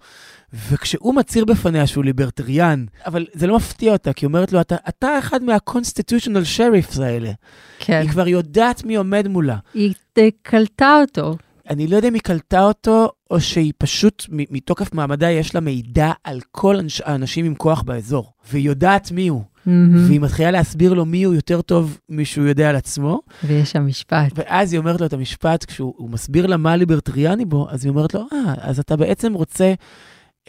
וכשהוא 0.54 1.16
מצהיר 1.16 1.46
בפניה 1.46 1.88
שהוא 1.88 2.04
ליברטריאן, 2.04 2.86
אבל 3.06 3.26
זה 3.34 3.48
לא 3.48 3.56
מפתיע 3.56 3.94
אותה, 3.94 4.14
כי 4.14 4.26
היא 4.26 4.28
אומרת 4.28 4.52
לו, 4.54 4.62
אתה, 4.62 4.76
אתה 4.90 5.20
אחד 5.20 5.44
מה-constitutional 5.44 6.58
sheriffs 6.58 7.02
האלה. 7.02 7.32
כן. 7.80 8.00
היא 8.02 8.10
כבר 8.10 8.28
יודעת 8.28 8.84
מי 8.86 8.96
עומד 8.96 9.28
מולה. 9.28 9.58
היא 9.74 9.94
קלטה 10.42 10.98
אותו. 11.02 11.38
אני 11.70 11.88
לא 11.88 11.96
יודע 11.96 12.08
אם 12.08 12.14
היא 12.14 12.22
קלטה 12.22 12.64
אותו, 12.64 13.10
או 13.32 13.40
שהיא 13.42 13.74
פשוט, 13.78 14.26
מתוקף 14.30 14.94
מעמדה, 14.94 15.30
יש 15.32 15.56
לה 15.56 15.62
מידע 15.62 16.12
על 16.24 16.40
כל 16.52 16.76
אנש- 16.80 17.02
האנשים 17.06 17.46
עם 17.46 17.56
כוח 17.56 17.82
באזור. 17.82 18.32
והיא 18.52 18.66
יודעת 18.68 19.12
מי 19.12 19.28
הוא. 19.28 19.42
מהמם. 19.66 20.06
והיא 20.08 20.20
מתחילה 20.22 20.52
להסביר 20.52 20.94
לו 20.94 21.06
מי 21.06 21.24
הוא 21.24 21.34
יותר 21.36 21.62
טוב 21.62 22.00
משהוא 22.10 22.48
יודע 22.48 22.70
על 22.70 22.76
עצמו. 22.76 23.22
ויש 23.44 23.72
שם 23.72 23.88
משפט. 23.88 24.32
ואז 24.36 24.74
היא 24.74 24.80
אומרת 24.80 25.00
לו 25.02 25.06
את 25.08 25.14
המשפט, 25.14 25.66
כשהוא 25.66 25.94
הוא 25.98 26.10
מסביר 26.10 26.48
לה 26.48 26.58
מה 26.58 26.76
ליברטריאני 26.76 27.46
בו, 27.46 27.68
אז 27.70 27.86
היא 27.86 27.90
אומרת 27.90 28.14
לו, 28.14 28.20
אה, 28.34 28.54
אז 28.58 28.80
אתה 28.80 28.96
בעצם 28.96 29.34
רוצה 29.34 29.74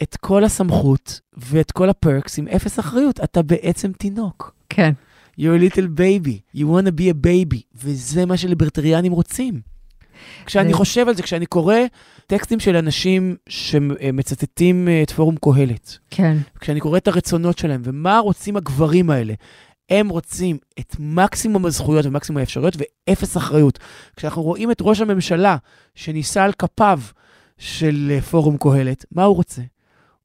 את 0.03 0.15
כל 0.15 0.43
הסמכות 0.43 1.19
ואת 1.37 1.71
כל 1.71 1.89
הפרקס 1.89 2.39
עם 2.39 2.47
אפס 2.47 2.79
אחריות. 2.79 3.19
אתה 3.23 3.41
בעצם 3.41 3.91
תינוק. 3.91 4.55
כן. 4.69 4.91
You're 5.39 5.41
a 5.41 5.73
little 5.73 5.99
baby. 5.99 6.57
You 6.57 6.65
want 6.65 6.85
to 6.85 6.91
be 6.91 7.09
a 7.09 7.25
baby. 7.27 7.61
וזה 7.75 8.25
מה 8.25 8.37
שליברטריאנים 8.37 9.11
רוצים. 9.11 9.61
כשאני 10.45 10.73
חושב 10.73 11.07
על 11.07 11.15
זה, 11.15 11.23
כשאני 11.23 11.45
קורא 11.45 11.75
טקסטים 12.27 12.59
של 12.59 12.75
אנשים 12.75 13.35
שמצטטים 13.49 14.87
אה, 14.87 15.03
את 15.03 15.11
פורום 15.11 15.35
קהלת, 15.41 15.97
כן. 16.09 16.37
כשאני 16.59 16.79
קורא 16.79 16.97
את 16.97 17.07
הרצונות 17.07 17.57
שלהם, 17.57 17.81
ומה 17.83 18.19
רוצים 18.19 18.57
הגברים 18.57 19.09
האלה, 19.09 19.33
הם 19.89 20.09
רוצים 20.09 20.57
את 20.79 20.95
מקסימום 20.99 21.65
הזכויות 21.65 22.05
ומקסימום 22.05 22.39
האפשרויות 22.39 22.77
ואפס 22.77 23.37
אחריות. 23.37 23.79
כשאנחנו 24.15 24.41
רואים 24.41 24.71
את 24.71 24.77
ראש 24.81 25.01
הממשלה 25.01 25.57
שנישא 25.95 26.41
על 26.41 26.51
כפיו 26.53 26.99
של 27.57 28.11
אה, 28.11 28.21
פורום 28.21 28.57
קהלת, 28.57 29.05
מה 29.11 29.23
הוא 29.23 29.35
רוצה? 29.35 29.61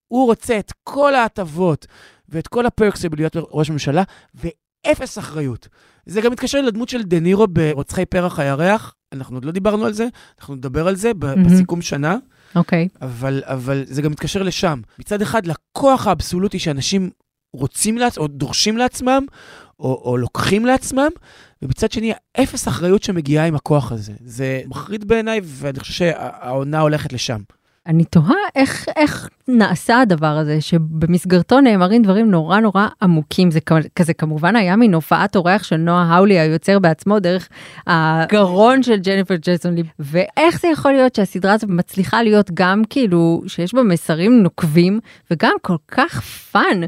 הוא 0.08 0.26
רוצה 0.26 0.58
את 0.58 0.72
כל 0.82 1.14
ההטבות 1.14 1.86
ואת 2.28 2.48
כל 2.48 2.66
הפרקס 2.66 3.02
של 3.02 3.08
להיות 3.16 3.36
ראש 3.50 3.70
ממשלה, 3.70 4.02
ואפס 4.34 5.18
אחריות. 5.18 5.68
זה 6.06 6.20
גם 6.20 6.32
מתקשר 6.32 6.60
לדמות 6.60 6.88
של 6.88 7.02
דה 7.02 7.20
נירו 7.20 7.46
ברוצחי 7.46 8.06
פרח 8.06 8.38
הירח, 8.38 8.94
אנחנו 9.12 9.36
עוד 9.36 9.44
לא 9.44 9.52
דיברנו 9.52 9.84
על 9.84 9.92
זה, 9.92 10.06
אנחנו 10.40 10.54
נדבר 10.54 10.88
על 10.88 10.96
זה 10.96 11.12
מהמם. 11.20 11.44
בסיכום 11.44 11.82
שנה. 11.82 12.16
אוקיי. 12.56 12.88
אבל, 13.02 13.42
אבל 13.44 13.84
זה 13.86 14.02
גם 14.02 14.10
מתקשר 14.10 14.42
לשם. 14.42 14.80
מצד 14.98 15.22
אחד, 15.22 15.46
לכוח 15.46 16.06
האבסולוטי 16.06 16.58
שאנשים 16.58 17.10
רוצים 17.52 17.98
לעצמם, 17.98 18.22
או 18.22 18.28
דורשים 18.28 18.76
לעצמם, 18.76 19.26
או, 19.80 20.02
או 20.04 20.16
לוקחים 20.16 20.66
לעצמם, 20.66 21.08
ומצד 21.62 21.92
שני, 21.92 22.12
האפס 22.34 22.68
אחריות 22.68 23.02
שמגיעה 23.02 23.46
עם 23.46 23.54
הכוח 23.54 23.92
הזה. 23.92 24.12
זה 24.24 24.62
מחריד 24.66 25.08
בעיניי, 25.08 25.40
ואני 25.44 25.80
חושב 25.80 25.92
שהעונה 25.92 26.80
הולכת 26.80 27.12
לשם. 27.12 27.40
אני 27.86 28.04
תוהה 28.04 28.34
איך, 28.54 28.86
איך 28.96 29.28
נעשה 29.48 30.00
הדבר 30.00 30.26
הזה, 30.26 30.60
שבמסגרתו 30.60 31.60
נאמרים 31.60 32.02
דברים 32.02 32.30
נורא 32.30 32.60
נורא 32.60 32.88
עמוקים. 33.02 33.50
זה 33.50 33.58
כזה 33.96 34.14
כמובן 34.14 34.56
היה 34.56 34.76
מין 34.76 34.94
הופעת 34.94 35.36
אורח 35.36 35.62
של 35.62 35.76
נועה 35.76 36.14
האולי 36.14 36.38
היוצר 36.38 36.78
בעצמו 36.78 37.20
דרך 37.20 37.48
הגרון 37.86 38.82
של 38.82 38.96
ג'ניפר 38.96 39.34
ג'ייסון 39.34 39.74
ליב. 39.74 39.86
ואיך 39.98 40.60
זה 40.60 40.68
יכול 40.68 40.92
להיות 40.92 41.14
שהסדרה 41.14 41.52
הזאת 41.52 41.70
מצליחה 41.70 42.22
להיות 42.22 42.50
גם 42.54 42.82
כאילו, 42.90 43.42
שיש 43.46 43.74
בה 43.74 43.82
מסרים 43.82 44.42
נוקבים, 44.42 45.00
וגם 45.30 45.54
כל 45.62 45.76
כך 45.88 46.20
fun, 46.20 46.80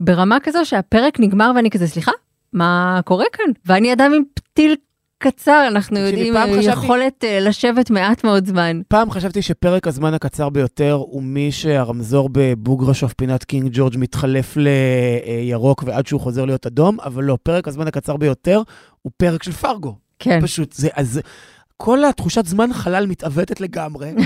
ברמה 0.00 0.40
כזו 0.42 0.58
שהפרק 0.64 1.20
נגמר 1.20 1.52
ואני 1.56 1.70
כזה, 1.70 1.86
סליחה? 1.86 2.12
מה 2.52 3.00
קורה 3.04 3.24
כאן? 3.32 3.52
ואני 3.66 3.92
אדם 3.92 4.12
עם 4.14 4.22
פתיל 4.34 4.76
קצר, 5.22 5.64
אנחנו 5.68 5.98
יודעים, 5.98 6.34
חשבתי- 6.34 6.66
יכולת 6.66 7.24
אה, 7.24 7.40
לשבת 7.40 7.90
מעט 7.90 8.24
מאוד 8.24 8.46
זמן. 8.46 8.80
פעם 8.88 9.10
חשבתי 9.10 9.42
שפרק 9.42 9.86
הזמן 9.86 10.14
הקצר 10.14 10.48
ביותר 10.48 10.92
הוא 10.92 11.22
משהרמזור 11.22 12.28
בבוגרשוב 12.32 13.12
פינת 13.14 13.44
קינג 13.44 13.70
ג'ורג' 13.72 13.94
מתחלף 13.98 14.56
לירוק 14.56 15.84
ועד 15.86 16.06
שהוא 16.06 16.20
חוזר 16.20 16.44
להיות 16.44 16.66
אדום, 16.66 17.00
אבל 17.00 17.24
לא, 17.24 17.38
פרק 17.42 17.68
הזמן 17.68 17.86
הקצר 17.86 18.16
ביותר 18.16 18.62
הוא 19.02 19.12
פרק 19.16 19.42
של 19.42 19.52
פרגו. 19.52 19.94
כן. 20.18 20.40
פשוט, 20.42 20.72
זה, 20.72 20.88
אז 20.94 21.20
כל 21.76 22.04
התחושת 22.04 22.46
זמן 22.46 22.72
חלל 22.72 23.06
מתעוותת 23.06 23.60
לגמרי. 23.60 24.10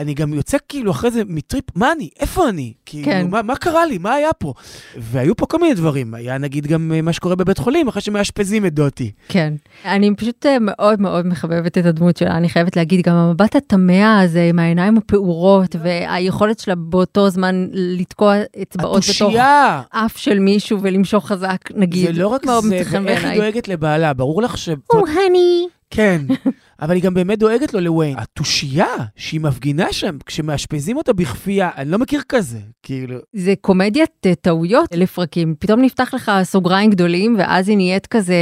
אני 0.00 0.14
גם 0.14 0.34
יוצא 0.34 0.56
כאילו 0.68 0.90
אחרי 0.90 1.10
זה 1.10 1.22
מטריפ, 1.26 1.64
מה 1.74 1.92
אני? 1.92 2.08
איפה 2.20 2.48
אני? 2.48 2.72
כאילו, 2.86 3.04
כן. 3.04 3.26
מה, 3.30 3.42
מה 3.42 3.56
קרה 3.56 3.86
לי? 3.86 3.98
מה 3.98 4.14
היה 4.14 4.32
פה? 4.32 4.52
והיו 4.96 5.36
פה 5.36 5.46
כל 5.46 5.58
מיני 5.58 5.74
דברים. 5.74 6.14
היה 6.14 6.38
נגיד 6.38 6.66
גם 6.66 6.92
אה, 6.94 7.02
מה 7.02 7.12
שקורה 7.12 7.34
בבית 7.34 7.58
חולים, 7.58 7.88
אחרי 7.88 8.02
שמאשפזים 8.02 8.66
את 8.66 8.74
דותי. 8.74 9.10
כן. 9.28 9.54
אני 9.84 10.14
פשוט 10.16 10.46
אה, 10.46 10.56
מאוד 10.60 11.00
מאוד 11.00 11.26
מחבבת 11.26 11.78
את 11.78 11.86
הדמות 11.86 12.16
שלה, 12.16 12.36
אני 12.36 12.48
חייבת 12.48 12.76
להגיד, 12.76 13.06
גם 13.06 13.14
המבט 13.14 13.56
התמה 13.56 14.20
הזה 14.20 14.42
עם 14.42 14.58
העיניים 14.58 14.96
הפעורות, 14.96 15.76
והיכולת 15.82 16.58
שלה 16.58 16.74
באותו 16.74 17.30
זמן 17.30 17.66
לתקוע 17.72 18.34
אצבעות 18.62 19.02
בתוך! 19.16 19.34
אף 19.90 20.16
של 20.16 20.38
מישהו 20.38 20.78
ולמשוך 20.82 21.28
חזק, 21.28 21.58
נגיד. 21.74 22.06
זה 22.06 22.22
לא 22.22 22.28
רק 22.28 22.46
זה, 22.62 22.82
ואיך 23.04 23.24
היא. 23.24 23.40
דואגת 23.40 23.68
לבעלה. 23.68 24.12
ברור 24.12 24.42
לך 24.42 24.58
ש... 24.58 24.68
או, 24.92 24.98
הני. 25.06 25.66
כן, 25.90 26.22
אבל 26.82 26.94
היא 26.94 27.02
גם 27.02 27.14
באמת 27.14 27.38
דואגת 27.38 27.74
לו 27.74 27.80
לוויין. 27.80 28.18
התושייה 28.18 28.94
שהיא 29.16 29.40
מפגינה 29.40 29.92
שם, 29.92 30.16
כשמאשפזים 30.26 30.96
אותה 30.96 31.12
בכפייה, 31.12 31.70
אני 31.76 31.90
לא 31.90 31.98
מכיר 31.98 32.20
כזה, 32.28 32.58
כאילו. 32.82 33.16
זה 33.32 33.54
קומדיית 33.60 34.10
אה, 34.26 34.34
טעויות 34.34 34.88
לפרקים, 34.94 35.54
פתאום 35.58 35.80
נפתח 35.80 36.14
לך 36.14 36.32
סוגריים 36.42 36.90
גדולים 36.90 37.36
ואז 37.38 37.68
היא 37.68 37.76
נהיית 37.76 38.06
כזה, 38.06 38.34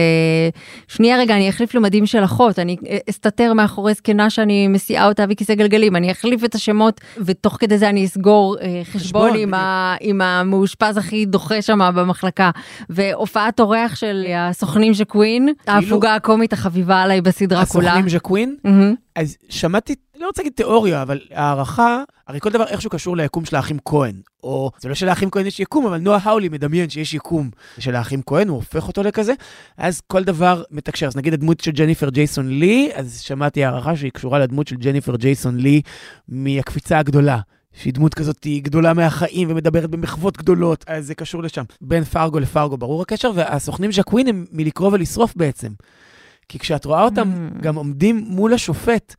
שנייה 0.88 1.18
רגע 1.18 1.36
אני 1.36 1.48
אחליף 1.48 1.74
למדים 1.74 2.06
של 2.06 2.24
אחות, 2.24 2.58
אני 2.58 2.76
אה, 2.86 2.98
אסתתר 3.10 3.52
מאחורי 3.52 3.94
זקנה 3.94 4.30
שאני 4.30 4.68
מסיעה 4.68 5.08
אותה 5.08 5.26
בכיסא 5.26 5.54
גלגלים, 5.54 5.96
אני 5.96 6.12
אחליף 6.12 6.44
את 6.44 6.54
השמות 6.54 7.00
ותוך 7.16 7.56
כדי 7.60 7.78
זה 7.78 7.88
אני 7.88 8.04
אסגור 8.04 8.56
אה, 8.60 8.80
חשבון 8.84 9.00
חשבון, 9.00 9.36
עם, 9.36 9.54
ה, 9.54 9.96
עם 10.00 10.20
המאושפז 10.20 10.96
הכי 10.96 11.26
דוחה 11.26 11.62
שם 11.62 11.90
במחלקה. 11.94 12.50
והופעת 12.90 13.60
אורח 13.60 13.94
של 13.94 14.26
הסוכנים 14.36 14.94
של 14.94 15.04
קווין, 15.04 15.48
ההפוגה 15.66 16.14
הקומית 16.14 16.52
החביבה 16.52 17.02
עליי 17.02 17.20
בסדרה 17.38 17.66
כולה. 17.66 17.86
הסוכנים 17.92 18.08
ז'קווין, 18.08 18.56
מהמם. 18.64 18.94
אז 19.14 19.36
שמעתי, 19.48 19.94
לא 20.20 20.26
רוצה 20.26 20.42
להגיד 20.42 20.52
תיאוריה, 20.52 21.02
אבל 21.02 21.20
הערכה, 21.30 22.02
הרי 22.28 22.40
כל 22.40 22.50
דבר 22.50 22.64
איכשהו 22.64 22.90
קשור 22.90 23.16
ליקום 23.16 23.44
של 23.44 23.56
האחים 23.56 23.78
כהן. 23.84 24.20
או, 24.42 24.70
זה 24.80 24.88
לא 24.88 24.94
שלאחים 24.94 25.30
כהן 25.30 25.46
יש 25.46 25.60
יקום, 25.60 25.86
אבל 25.86 25.98
נועה 25.98 26.18
האולי 26.22 26.48
מדמיין 26.48 26.90
שיש 26.90 27.14
יקום 27.14 27.50
של 27.78 27.94
האחים 27.94 28.22
כהן, 28.26 28.48
הוא 28.48 28.56
הופך 28.56 28.88
אותו 28.88 29.02
לכזה, 29.02 29.32
אז 29.76 30.00
כל 30.06 30.24
דבר 30.24 30.62
מתקשר. 30.70 31.06
אז 31.06 31.16
נגיד 31.16 31.32
הדמות 31.32 31.60
של 31.60 31.70
ג'ניפר 31.70 32.10
ג'ייסון 32.10 32.48
לי, 32.48 32.90
אז 32.94 33.20
שמעתי 33.20 33.64
הערכה 33.64 33.96
שהיא 33.96 34.10
קשורה 34.10 34.38
לדמות 34.38 34.68
של 34.68 34.76
ג'ניפר 34.76 35.16
ג'ייסון 35.16 35.56
לי 35.56 35.82
מהקפיצה 36.28 36.98
הגדולה. 36.98 37.38
שהיא 37.72 37.92
דמות 37.92 38.14
כזאת 38.14 38.44
היא 38.44 38.62
גדולה 38.62 38.94
מהחיים 38.94 39.50
ומדברת 39.50 39.90
במחוות 39.90 40.36
גדולות, 40.36 40.84
אז 40.88 41.06
זה 41.06 41.14
קשור 41.14 41.42
לשם. 41.42 41.62
בין 41.80 42.04
פרגו 42.04 42.38
לפרגו 42.38 42.76
ברור 42.76 43.02
הקשר, 43.02 43.30
והסוכנים 43.34 43.92
ז'קווין 43.92 44.26
הם 44.28 44.44
מלקרוא 44.52 44.90
ולשרוף 44.92 45.36
בעצם. 45.36 45.68
כי 46.48 46.58
כשאת 46.58 46.84
רואה 46.84 47.02
אותם 47.02 47.48
Mm. 47.58 47.62
גם 47.62 47.74
עומדים 47.74 48.24
מול 48.28 48.54
השופט, 48.54 49.14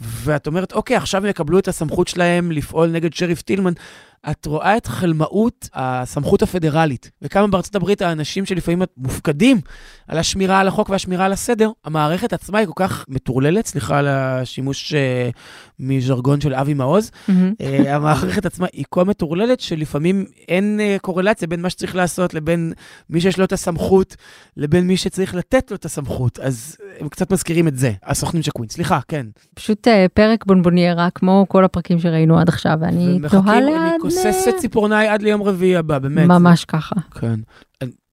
ואת 0.00 0.46
אומרת, 0.46 0.72
אוקיי, 0.72 0.96
עכשיו 0.96 1.22
הם 1.22 1.30
יקבלו 1.30 1.58
את 1.58 1.68
הסמכות 1.68 2.08
שלהם 2.08 2.52
לפעול 2.52 2.90
נגד 2.90 3.12
שריף 3.14 3.42
טילמן, 3.42 3.72
את 4.30 4.46
רואה 4.46 4.76
את 4.76 4.86
חלמאות 4.86 5.68
הסמכות 5.74 6.42
הפדרלית. 6.42 7.10
וכמה 7.22 7.46
בארצות 7.46 7.74
הברית 7.74 8.02
האנשים 8.02 8.46
שלפעמים 8.46 8.82
מופקדים 8.96 9.60
על 10.08 10.18
השמירה 10.18 10.60
על 10.60 10.68
החוק 10.68 10.90
והשמירה 10.90 11.24
על 11.24 11.32
הסדר, 11.32 11.70
המערכת 11.84 12.32
עצמה 12.32 12.58
היא 12.58 12.66
כל 12.66 12.72
כך 12.76 13.04
מטורללת, 13.08 13.66
סליחה 13.66 13.98
על 13.98 14.08
השימוש 14.08 14.92
uh, 14.92 14.96
מז'רגון 15.78 16.40
של 16.40 16.54
אבי 16.54 16.74
מעוז, 16.74 17.10
מהמם. 17.28 17.52
uh, 17.62 17.88
המערכת 17.88 18.46
עצמה 18.46 18.66
היא 18.72 18.84
כה 18.90 19.04
מטורללת, 19.04 19.60
שלפעמים 19.60 20.24
אין 20.48 20.80
uh, 20.80 21.00
קורלציה 21.00 21.48
בין 21.48 21.62
מה 21.62 21.70
שצריך 21.70 21.96
לעשות 21.96 22.34
לבין 22.34 22.72
מי 23.10 23.20
שיש 23.20 23.38
לו 23.38 23.44
את 23.44 23.52
הסמכות, 23.52 24.16
לבין 24.56 24.86
מי 24.86 24.96
שצריך 24.96 25.34
לתת 25.34 25.70
לו 25.70 25.76
את 25.76 25.84
הסמכות. 25.84 26.38
אז 26.38 26.76
הם 27.00 27.08
קצת 27.08 27.32
מזכירים 27.32 27.68
את 27.68 27.76
זה, 27.76 27.92
הסוכנים 28.02 28.42
של 28.42 28.50
קווין. 28.50 28.68
סליחה, 28.70 29.00
כן. 29.08 29.26
פשוט 29.54 29.88
אה, 29.88 30.06
פרק 30.14 30.44
בונבוניירה 30.46 31.08
כמו 31.14 31.46
כל 31.48 31.64
הפרקים 31.64 31.98
שראינו 31.98 32.38
עד 32.38 32.48
עכשיו 32.48 32.78
ואני 32.80 33.18
תוהה 33.30 33.58
אני 33.58 33.74
לאן... 34.16 34.32
כוססת 34.32 34.56
ציפורניי 34.58 35.08
עד 35.08 35.22
ליום 35.22 35.42
רביעי 35.42 35.76
הבא, 35.76 35.98
באמת. 35.98 36.28
ממש 36.28 36.64
ככה. 36.64 36.94
כן. 37.20 37.40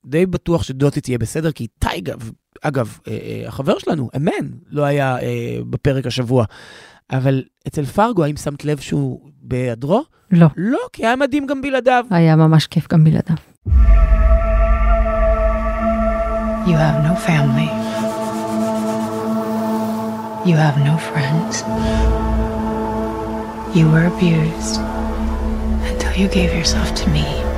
די 0.05 0.25
בטוח 0.25 0.63
שדוטי 0.63 1.01
תהיה 1.01 1.17
בסדר, 1.17 1.51
כי 1.51 1.67
טייגה, 1.79 2.13
אגב, 2.62 2.98
אה, 3.08 3.12
אה, 3.13 3.48
החבר 3.48 3.79
שלנו, 3.79 4.10
אמן, 4.15 4.48
לא 4.70 4.84
היה 4.84 5.20
אה, 5.22 5.58
בפרק 5.70 6.05
השבוע. 6.05 6.46
אבל 7.12 7.43
אצל 7.67 7.86
פרגו, 7.86 8.24
האם 8.24 8.38
שמת 8.38 8.65
לב 8.65 8.79
שהוא 8.79 9.29
בהיעדרו? 9.41 10.03
לא. 10.31 10.48
לא, 10.58 10.79
כי 10.93 11.05
היה 11.05 11.15
מדהים 11.15 11.48
גם 11.48 11.62
בלעדיו. 11.62 12.05
היה 12.10 12.36
ממש 12.36 12.67
כיף 12.67 12.88
גם 12.88 13.03
בלעדיו. 13.03 13.36
You 16.67 16.77
have 16.86 17.00
no 17.10 17.15
family. 17.27 17.72
You 20.46 20.55
have 20.55 20.77
no 20.89 20.96
friends. 21.10 21.55
You 23.75 23.86
were 23.91 24.05
abused 24.13 25.00
until 25.83 26.13
you 26.13 26.27
gave 26.27 26.53
yourself 26.53 26.93
to 26.95 27.09
me. 27.09 27.50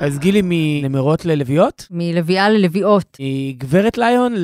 אז 0.00 0.18
גילי 0.18 0.40
מנמרות 0.44 1.24
ללוויות? 1.24 1.86
מלוויה 1.90 2.50
ללוויות. 2.50 3.16
היא 3.18 3.56
גברת 3.58 3.98
ליון 3.98 4.34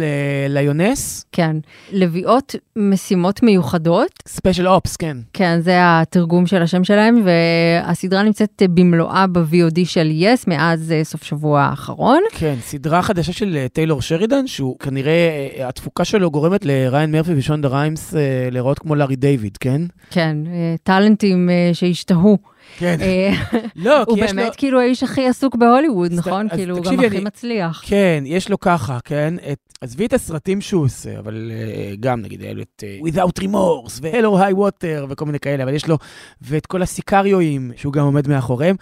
לליונס? 0.48 1.26
כן. 1.32 1.56
לביאות 1.92 2.54
משימות 2.76 3.42
מיוחדות. 3.42 4.10
Special 4.28 4.68
Ops, 4.68 4.96
כן. 4.96 5.16
כן, 5.32 5.60
זה 5.60 5.76
התרגום 5.80 6.46
של 6.46 6.62
השם 6.62 6.84
שלהם, 6.84 7.22
והסדרה 7.24 8.22
נמצאת 8.22 8.62
במלואה 8.70 9.26
ב-VOD 9.26 9.84
של 9.84 10.10
יס 10.12 10.46
מאז 10.46 10.92
אה, 10.92 11.04
סוף 11.04 11.24
שבוע 11.24 11.60
האחרון. 11.60 12.22
כן, 12.32 12.54
סדרה 12.60 13.02
חדשה 13.02 13.32
של 13.32 13.56
אה, 13.56 13.68
טיילור 13.68 14.02
שרידן, 14.02 14.46
שהוא 14.46 14.78
כנראה, 14.78 15.48
אה, 15.58 15.68
התפוקה 15.68 16.04
שלו 16.04 16.30
גורמת 16.30 16.64
לריין 16.64 17.12
מרפי 17.12 17.32
ושונדה 17.36 17.68
ריימס 17.68 18.14
להיראות 18.50 18.78
כמו 18.78 18.94
לארי 18.94 19.16
דיוויד, 19.16 19.56
כן? 19.56 19.82
כן, 20.10 20.36
טאלנטים 20.82 21.50
שהשתהו. 21.72 22.53
כן. 22.76 22.96
לא, 23.02 23.04
כי 23.54 23.60
יש 23.76 23.76
לו... 23.76 24.04
הוא 24.06 24.18
באמת 24.18 24.56
כאילו 24.56 24.80
האיש 24.80 25.02
הכי 25.02 25.26
עסוק 25.26 25.56
בהוליווד, 25.56 26.12
נכון? 26.12 26.48
כאילו, 26.48 26.76
הוא 26.76 26.84
גם 26.84 27.00
הכי 27.00 27.20
מצליח. 27.20 27.82
כן, 27.86 28.24
יש 28.26 28.50
לו 28.50 28.60
ככה, 28.60 28.98
כן? 29.04 29.34
עזבי 29.80 30.06
את 30.06 30.12
הסרטים 30.12 30.60
שהוא 30.60 30.84
עושה, 30.84 31.18
אבל 31.18 31.52
גם 32.00 32.20
נגיד, 32.20 32.42
היה 32.42 32.54
לו 32.54 32.62
את 32.62 32.84
Without 33.02 33.42
Remorse, 33.42 33.98
ו- 34.02 34.11
Hell 34.11 34.29
or 34.29 34.38
High 34.38 34.56
Water, 34.56 35.06
וכל 35.08 35.24
מיני 35.24 35.40
כאלה, 35.40 35.62
אבל 35.62 35.74
יש 35.74 35.88
לו, 35.88 35.98
ואת 36.40 36.66
כל 36.66 36.82
הסיקאריואים, 36.82 37.70
שהוא 37.76 37.92
גם 37.92 38.04
עומד 38.04 38.28
מאחוריהם. 38.28 38.76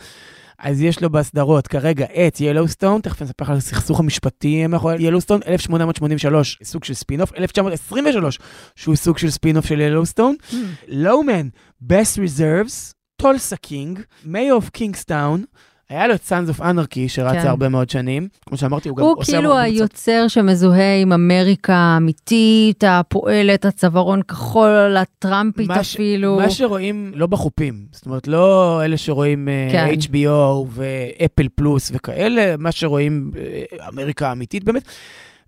אז 0.59 0.83
יש 0.83 1.03
לו 1.03 1.11
בסדרות 1.11 1.67
כרגע 1.67 2.07
את 2.27 2.41
ילוסטון, 2.41 3.01
תכף 3.01 3.23
אני 3.23 3.27
אספר 3.27 3.45
לך 3.45 3.51
על 3.51 3.57
הסכסוך 3.57 4.01
המשפטי 4.01 4.67
מאחורי 4.67 4.97
ילוסטון, 4.99 5.41
1883, 5.47 6.59
סוג 6.63 6.85
של 6.85 6.95
ספינוף, 6.95 7.35
1923, 7.39 8.39
שהוא 8.77 8.97
סוג 8.97 9.19
של 9.19 9.31
ספינוף 9.31 9.67
של 9.67 9.81
ילוסטון, 9.81 10.35
Lawmen, 10.89 11.49
Bass 11.83 12.19
Reeves, 12.19 12.95
Tulsa 13.23 13.57
King, 13.57 14.01
Mayor 14.25 14.51
of 14.51 14.71
Kingstown, 14.71 15.45
היה 15.89 16.07
לו 16.07 16.15
את 16.15 16.33
of 16.49 16.61
Anarchy, 16.61 17.09
שרץ 17.09 17.33
כן. 17.33 17.47
הרבה 17.47 17.69
מאוד 17.69 17.91
שנים. 17.91 18.29
כמו 18.47 18.57
שאמרתי, 18.57 18.89
הוא, 18.89 19.01
הוא 19.01 19.11
גם 19.11 19.17
עושה... 19.17 19.33
הוא 19.33 19.43
כאילו 19.43 19.59
היוצר 19.59 20.29
שמזוהה 20.29 21.01
עם 21.03 21.13
אמריקה 21.13 21.75
האמיתית, 21.75 22.85
הפועלת, 22.87 23.65
הצווארון 23.65 24.23
כחול, 24.23 24.97
הטראמפית 24.97 25.71
מש, 25.71 25.95
אפילו. 25.95 26.37
מה 26.37 26.51
שרואים 26.51 27.13
לא 27.15 27.27
בחופים, 27.27 27.87
זאת 27.93 28.07
אומרת, 28.07 28.29
לא 28.29 28.81
אלה 28.85 28.97
שרואים 28.97 29.49
אה, 29.49 29.69
כן. 29.73 29.95
HBO 30.01 30.67
ואפל 30.69 31.49
פלוס 31.55 31.91
וכאלה, 31.95 32.55
מה 32.59 32.73
שרואים 32.73 33.31
אה, 33.37 33.89
אמריקה 33.89 34.29
האמיתית 34.29 34.65
באמת. 34.65 34.89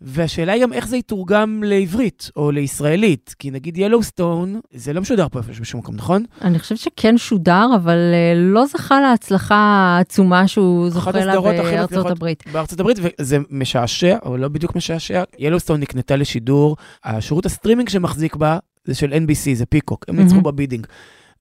והשאלה 0.01 0.53
היא 0.53 0.63
גם 0.63 0.73
איך 0.73 0.89
זה 0.89 0.97
יתורגם 0.97 1.63
לעברית 1.65 2.31
או 2.37 2.51
לישראלית, 2.51 3.35
כי 3.39 3.51
נגיד 3.51 3.79
ילוסטון, 3.79 4.61
זה 4.75 4.93
לא 4.93 5.01
משודר 5.01 5.29
פה 5.29 5.39
איפה 5.39 5.53
בשום 5.61 5.81
מקום, 5.81 5.95
נכון? 5.95 6.25
אני 6.43 6.59
חושבת 6.59 6.79
שכן 6.79 7.19
שודר, 7.19 7.67
אבל 7.77 7.97
uh, 7.97 8.39
לא 8.39 8.67
זכה 8.67 9.01
להצלחה 9.01 9.57
העצומה 9.57 10.49
שהוא 10.49 10.91
זוכה 10.91 11.11
לה 11.11 11.41
בארצות 11.41 12.11
הברית. 12.11 12.45
בארצות 12.53 12.81
הברית, 12.81 12.99
וזה 13.21 13.39
משעשע, 13.51 14.17
או 14.25 14.37
לא 14.37 14.49
בדיוק 14.49 14.77
משעשע, 14.77 15.23
ילוסטון 15.39 15.81
נקנתה 15.81 16.17
לשידור, 16.17 16.77
השירות 17.05 17.47
הסטרימינג 17.47 17.89
שמחזיק 17.89 18.37
בה 18.37 18.59
זה 18.85 18.95
של 18.95 19.13
NBC, 19.13 19.55
זה 19.55 19.67
פיקוק, 19.67 20.05
הם 20.09 20.21
ניצחו. 20.21 20.41
ב 20.41 20.46
bidding. 20.46 20.87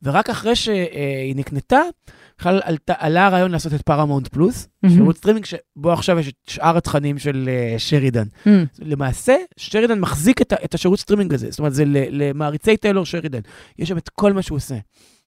ורק 0.03 0.29
אחרי 0.29 0.55
שהיא 0.55 1.35
נקנתה, 1.35 1.79
בכלל 2.37 2.61
עלה 2.87 3.25
הרעיון 3.25 3.51
לעשות 3.51 3.73
את 3.73 3.81
פארמונט 3.81 4.27
פלוס, 4.27 4.67
mm-hmm. 4.67 4.89
שירות 4.89 5.17
סטרימינג 5.17 5.45
שבו 5.45 5.91
עכשיו 5.91 6.19
יש 6.19 6.27
את 6.27 6.33
שאר 6.47 6.77
התכנים 6.77 7.17
של 7.17 7.49
uh, 7.75 7.79
שרידן. 7.79 8.23
Mm-hmm. 8.23 8.49
למעשה, 8.79 9.35
שרידן 9.57 9.99
מחזיק 9.99 10.41
את, 10.41 10.53
את 10.65 10.73
השירות 10.73 10.99
סטרימינג 10.99 11.33
הזה, 11.33 11.47
זאת 11.49 11.59
אומרת, 11.59 11.73
זה 11.73 11.83
למעריצי 11.87 12.77
טיילור 12.77 13.05
שרידן. 13.05 13.39
יש 13.79 13.89
שם 13.89 13.97
את 13.97 14.09
כל 14.09 14.33
מה 14.33 14.41
שהוא 14.41 14.55
עושה. 14.55 14.75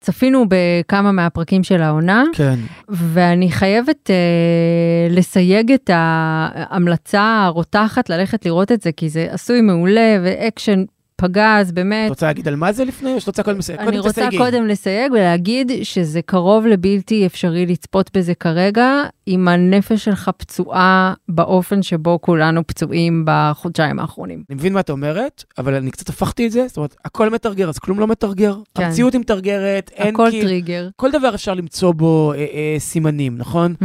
צפינו 0.00 0.45
בכמה 0.49 1.12
מהפרקים 1.12 1.62
של 1.62 1.83
העונה, 1.83 2.25
כן. 2.33 2.59
ואני 2.88 3.50
חייבת 3.50 4.11
uh, 4.11 5.12
לסייג 5.12 5.73
את 5.73 5.90
ההמלצה 5.92 7.45
הרותחת 7.45 8.10
ללכת 8.10 8.47
לראות 8.47 8.73
את 8.73 8.82
זה, 8.82 8.93
כי 8.93 9.08
זה 9.08 9.26
עשוי 9.30 9.60
מעולה 9.60 10.19
ואקשן 10.25 10.84
פגז, 11.16 11.72
באמת. 11.72 12.06
את 12.06 12.10
רוצה 12.10 12.26
להגיד 12.26 12.48
על 12.48 12.56
מה 12.56 12.72
זה 12.72 12.84
לפני, 12.84 13.14
או 13.14 13.20
שאת 13.20 13.26
רוצה 13.28 13.42
קודם 13.42 13.58
לסייג? 13.58 13.80
אני 13.80 13.98
רוצה 13.98 14.28
קודם 14.38 14.66
לסייג 14.66 15.12
ולהגיד 15.12 15.72
שזה 15.82 16.22
קרוב 16.22 16.66
לבלתי 16.66 17.26
אפשרי 17.26 17.66
לצפות 17.66 18.16
בזה 18.16 18.34
כרגע, 18.34 19.02
אם 19.28 19.48
הנפש 19.48 20.04
שלך 20.04 20.30
פצועה 20.36 21.14
באופן 21.28 21.82
שבו 21.82 22.20
כולנו 22.20 22.66
פצועים 22.66 23.22
בחודשיים 23.26 23.98
האחרונים. 23.98 24.42
אני 24.50 24.56
מבין 24.56 24.72
מה 24.72 24.80
את 24.80 24.90
אומרת, 24.90 25.44
אבל 25.58 25.74
אני 25.74 25.90
קצת 25.90 26.08
הפכתי 26.08 26.46
את 26.46 26.52
זה, 26.52 26.64
זאת 26.68 26.76
אומרת, 26.76 26.96
הכל 27.04 27.30
מתרגר, 27.30 27.68
אז 27.68 27.78
כלום 27.78 28.00
לא 28.00 28.06
מתרגר. 28.06 28.56
כן. 28.74 28.84
המציאות 28.84 29.12
היא 29.12 29.20
מתרגרת, 29.20 29.90
אין 29.94 30.14
הכל 30.14 30.26
כאילו... 30.30 30.48
טריגר. 30.48 30.88
כל 30.96 31.10
דבר 31.10 31.34
אפשר 31.34 31.54
למצוא 31.54 31.92
בו 31.92 32.32
אה, 32.32 32.38
אה, 32.38 32.76
סימנים, 32.78 33.38
נכון? 33.38 33.74
Mm-hmm. 33.82 33.84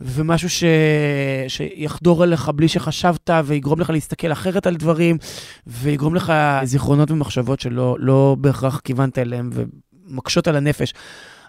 ומשהו 0.00 0.50
ש... 0.50 0.64
שיחדור 1.48 2.24
אליך 2.24 2.48
בלי 2.48 2.68
שחשבת, 2.68 3.30
ויגרום 3.44 3.80
לך 3.80 3.90
להסתכל 3.90 4.32
אחרת 4.32 4.66
על 4.66 4.76
דברים, 4.76 5.18
ויגרום 5.66 6.14
לך 6.14 6.32
זיכרונות 6.68 7.10
ומחשבות 7.10 7.60
שלא 7.60 7.96
לא 7.98 8.36
בהכרח 8.40 8.80
כיוונת 8.84 9.18
אליהם 9.18 9.50
ומקשות 9.52 10.48
על 10.48 10.56
הנפש. 10.56 10.94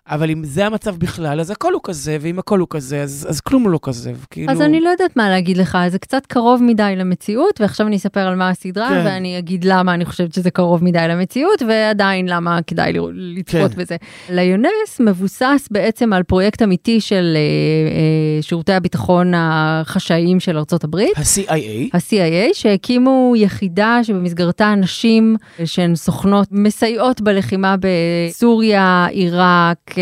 אבל 0.09 0.31
אם 0.31 0.43
זה 0.43 0.65
המצב 0.65 0.95
בכלל, 0.95 1.39
אז 1.39 1.51
הכל 1.51 1.73
הוא 1.73 1.81
כזה, 1.83 2.17
ואם 2.21 2.39
הכל 2.39 2.59
הוא 2.59 2.67
כזה, 2.69 3.01
אז, 3.01 3.27
אז 3.29 3.41
כלום 3.41 3.63
הוא 3.63 3.71
לא 3.71 3.79
כזה. 3.81 4.11
כאילו... 4.29 4.51
אז 4.51 4.61
אני 4.61 4.81
לא 4.81 4.89
יודעת 4.89 5.17
מה 5.17 5.29
להגיד 5.29 5.57
לך, 5.57 5.77
זה 5.89 5.99
קצת 5.99 6.25
קרוב 6.25 6.63
מדי 6.63 6.93
למציאות, 6.97 7.61
ועכשיו 7.61 7.87
אני 7.87 7.95
אספר 7.95 8.19
על 8.19 8.35
מה 8.35 8.49
הסדרה, 8.49 8.89
כן. 8.89 9.01
ואני 9.05 9.37
אגיד 9.37 9.63
למה 9.63 9.93
אני 9.93 10.05
חושבת 10.05 10.33
שזה 10.33 10.51
קרוב 10.51 10.83
מדי 10.83 11.05
למציאות, 11.09 11.61
ועדיין 11.67 12.27
למה 12.27 12.59
כדאי 12.67 12.93
לצפות 13.13 13.73
כן. 13.73 13.81
בזה. 13.81 13.95
ליונס 14.29 14.99
מבוסס 14.99 15.67
בעצם 15.71 16.13
על 16.13 16.23
פרויקט 16.23 16.61
אמיתי 16.61 17.01
של 17.01 17.33
אה, 17.35 17.41
אה, 17.41 18.41
שירותי 18.41 18.73
הביטחון 18.73 19.33
החשאיים 19.35 20.39
של 20.39 20.57
ארצות 20.57 20.83
הברית. 20.83 21.17
ה-CIA. 21.17 21.89
ה-CIA, 21.93 22.53
שהקימו 22.53 23.33
יחידה 23.37 23.99
שבמסגרתה 24.03 24.75
נשים 24.75 25.35
שהן 25.65 25.95
סוכנות 25.95 26.47
מסייעות 26.51 27.21
בלחימה 27.21 27.75
בסוריה, 27.79 29.07
עיראק, 29.11 29.98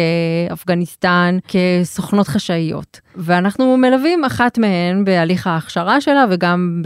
אפגניסטן 0.53 1.37
כסוכנות 1.47 2.27
חשאיות. 2.27 2.99
ואנחנו 3.15 3.77
מלווים 3.77 4.25
אחת 4.25 4.57
מהן 4.57 5.05
בהליך 5.05 5.47
ההכשרה 5.47 6.01
שלה 6.01 6.25
וגם 6.29 6.81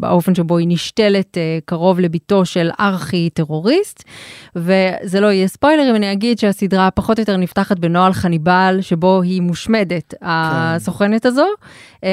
באופן 0.00 0.34
שבו 0.34 0.58
היא 0.58 0.68
נשתלת 0.68 1.38
אה, 1.38 1.58
קרוב 1.64 2.00
לביתו 2.00 2.44
של 2.44 2.70
ארכי 2.80 3.30
טרוריסט. 3.30 4.04
וזה 4.56 5.20
לא 5.20 5.26
יהיה 5.26 5.48
ספוילר 5.48 5.90
אם 5.90 5.94
אני 5.94 6.12
אגיד 6.12 6.38
שהסדרה 6.38 6.90
פחות 6.90 7.18
או 7.18 7.22
יותר 7.22 7.36
נפתחת 7.36 7.78
בנוהל 7.78 8.12
חניבל 8.12 8.78
שבו 8.80 9.22
היא 9.22 9.42
מושמדת, 9.42 10.10
כן. 10.10 10.16
הסוכנת 10.22 11.26
הזו, 11.26 11.46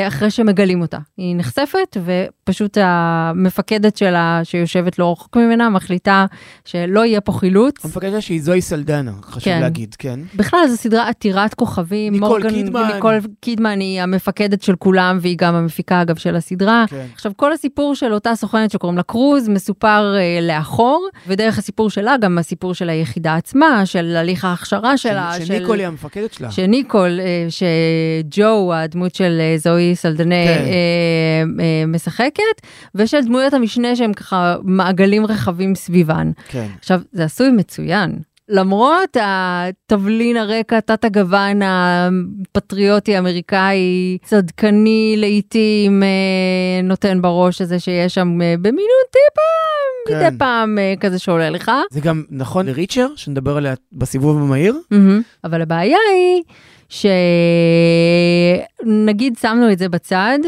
אחרי 0.07 0.31
שמגלים 0.31 0.81
אותה. 0.81 0.97
היא 1.17 1.35
נחשפת 1.35 1.97
ופשוט 2.03 2.77
המפקדת 2.81 3.97
שלה 3.97 4.41
שיושבת 4.43 4.99
לא 4.99 5.11
רחוק 5.11 5.37
ממנה 5.37 5.69
מחליטה 5.69 6.25
שלא 6.65 7.05
יהיה 7.05 7.21
פה 7.21 7.31
חילוץ. 7.31 7.85
המפקדת 7.85 8.21
שהיא 8.21 8.41
זוהי 8.41 8.61
סלדנה, 8.61 9.11
חשוב 9.21 9.43
כן. 9.43 9.61
להגיד, 9.61 9.95
כן. 9.99 10.19
בכלל 10.35 10.59
זו 10.67 10.77
סדרה 10.77 11.09
עתירת 11.09 11.53
כוכבים. 11.53 12.13
ניקול 12.13 12.27
מורגן, 12.27 12.49
קידמן. 12.49 12.91
ניקול 12.93 13.19
קידמן 13.39 13.79
היא 13.79 14.01
המפקדת 14.01 14.61
של 14.61 14.75
כולם 14.75 15.17
והיא 15.21 15.37
גם 15.37 15.55
המפיקה 15.55 16.01
אגב 16.01 16.15
של 16.15 16.35
הסדרה. 16.35 16.85
כן. 16.89 17.05
עכשיו 17.13 17.31
כל 17.35 17.53
הסיפור 17.53 17.95
של 17.95 18.13
אותה 18.13 18.35
סוכנת 18.35 18.71
שקוראים 18.71 18.97
לה 18.97 19.03
קרוז 19.03 19.49
מסופר 19.49 20.15
אה, 20.17 20.39
לאחור 20.41 21.09
ודרך 21.27 21.57
הסיפור 21.57 21.89
שלה 21.89 22.15
גם 22.17 22.37
הסיפור 22.37 22.73
של 22.73 22.89
היחידה 22.89 23.35
עצמה 23.35 23.85
של 23.85 24.15
הליך 24.15 24.45
ההכשרה 24.45 24.97
שלה. 24.97 25.33
שניקול 25.45 25.75
של, 25.75 25.79
היא 25.79 25.87
המפקדת 25.87 26.33
שלה. 26.33 26.51
שניקול, 26.51 27.19
אה, 27.19 27.47
שג'ו 27.49 28.73
הדמות 28.73 29.15
של 29.15 29.37
אה, 29.39 29.57
זוהי 29.83 29.95
סלדנה 29.95 30.45
כן. 30.45 30.63
אה, 30.65 31.63
אה, 31.63 31.85
משחקת 31.87 32.61
ושל 32.95 33.21
דמויות 33.21 33.53
המשנה 33.53 33.95
שהם 33.95 34.13
ככה 34.13 34.55
מעגלים 34.63 35.25
רחבים 35.25 35.75
סביבן. 35.75 36.31
כן. 36.47 36.67
עכשיו 36.79 37.01
זה 37.11 37.23
עשוי 37.23 37.51
מצוין. 37.51 38.19
למרות 38.49 39.17
התבלין 39.21 40.37
הרקע, 40.37 40.79
תת 40.79 41.05
הגוון 41.05 41.59
הפטריוטי 41.63 43.15
האמריקאי, 43.15 44.17
צדקני 44.23 45.15
לעיתים, 45.17 46.03
אה, 46.03 46.07
נותן 46.83 47.21
בראש 47.21 47.61
הזה 47.61 47.79
שיש 47.79 48.13
שם 48.13 48.41
אה, 48.41 48.55
במינון 48.61 49.03
טיפה, 49.11 49.41
כן. 50.07 50.27
מדי 50.27 50.37
פעם 50.37 50.79
אה, 50.79 50.93
כזה 50.99 51.19
שעולה 51.19 51.49
לך. 51.49 51.71
זה 51.91 52.01
גם 52.01 52.23
נכון 52.29 52.65
לריצ'ר, 52.65 53.07
שנדבר 53.15 53.57
עליה 53.57 53.73
בסיבוב 53.91 54.37
המהיר. 54.37 54.75
Mm-hmm. 54.93 55.21
אבל 55.43 55.61
הבעיה 55.61 55.97
היא 56.13 56.43
שנגיד 58.83 59.37
שמנו 59.41 59.71
את 59.71 59.79
זה 59.79 59.89
בצד. 59.89 60.39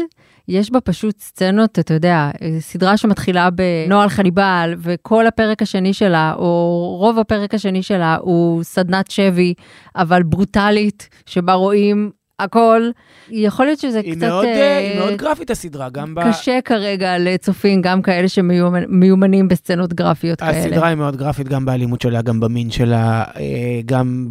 יש 0.48 0.70
בה 0.70 0.80
פשוט 0.80 1.20
סצנות, 1.20 1.78
אתה 1.78 1.94
יודע, 1.94 2.30
סדרה 2.60 2.96
שמתחילה 2.96 3.48
בנוהל 3.50 4.08
חניבל, 4.08 4.74
וכל 4.78 5.26
הפרק 5.26 5.62
השני 5.62 5.92
שלה, 5.92 6.34
או 6.36 6.96
רוב 7.00 7.18
הפרק 7.18 7.54
השני 7.54 7.82
שלה, 7.82 8.16
הוא 8.20 8.62
סדנת 8.62 9.10
שבי, 9.10 9.54
אבל 9.96 10.22
ברוטלית, 10.22 11.08
שבה 11.26 11.52
רואים 11.52 12.10
הכל. 12.38 12.90
יכול 13.30 13.66
להיות 13.66 13.78
שזה 13.78 14.00
היא 14.00 14.14
קצת... 14.14 14.22
מאוד, 14.22 14.44
uh, 14.44 14.48
היא 14.80 14.98
מאוד 14.98 15.16
גרפית 15.16 15.50
הסדרה, 15.50 15.88
גם 15.88 16.14
ב... 16.14 16.20
קשה 16.28 16.58
כרגע 16.64 17.18
לצופים, 17.18 17.82
גם 17.82 18.02
כאלה 18.02 18.28
שמיומנים 18.28 19.48
בסצנות 19.48 19.94
גרפיות 19.94 20.42
הסדרה 20.42 20.54
כאלה. 20.54 20.66
הסדרה 20.66 20.88
היא 20.88 20.96
מאוד 20.96 21.16
גרפית, 21.16 21.48
גם 21.48 21.64
באלימות 21.64 22.00
שלה, 22.00 22.22
גם 22.22 22.40
במין 22.40 22.70
שלה, 22.70 23.24
אה, 23.36 23.80
גם... 23.86 24.28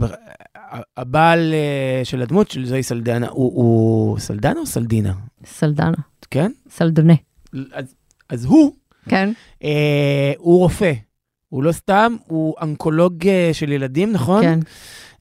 הבעל 0.98 1.54
uh, 1.54 2.06
של 2.06 2.22
הדמות 2.22 2.52
של 2.52 2.66
זוהי 2.66 2.84
סלדנה, 2.84 3.28
הוא, 3.28 3.52
הוא 3.56 4.20
סלדנה 4.20 4.60
או 4.60 4.66
סלדינה? 4.66 5.14
סלדנה. 5.46 5.98
כן? 6.32 6.52
סלדונה. 6.70 7.14
אז, 7.74 7.96
אז 8.30 8.46
הוא, 8.46 8.76
כן. 9.10 9.32
uh, 9.62 9.66
הוא 10.38 10.60
רופא. 10.60 10.94
הוא 11.50 11.64
לא 11.64 11.72
סתם, 11.72 12.16
הוא 12.28 12.56
אנקולוג 12.62 13.24
uh, 13.24 13.54
של 13.54 13.72
ילדים, 13.72 14.12
נכון? 14.12 14.44
כן. 14.44 14.60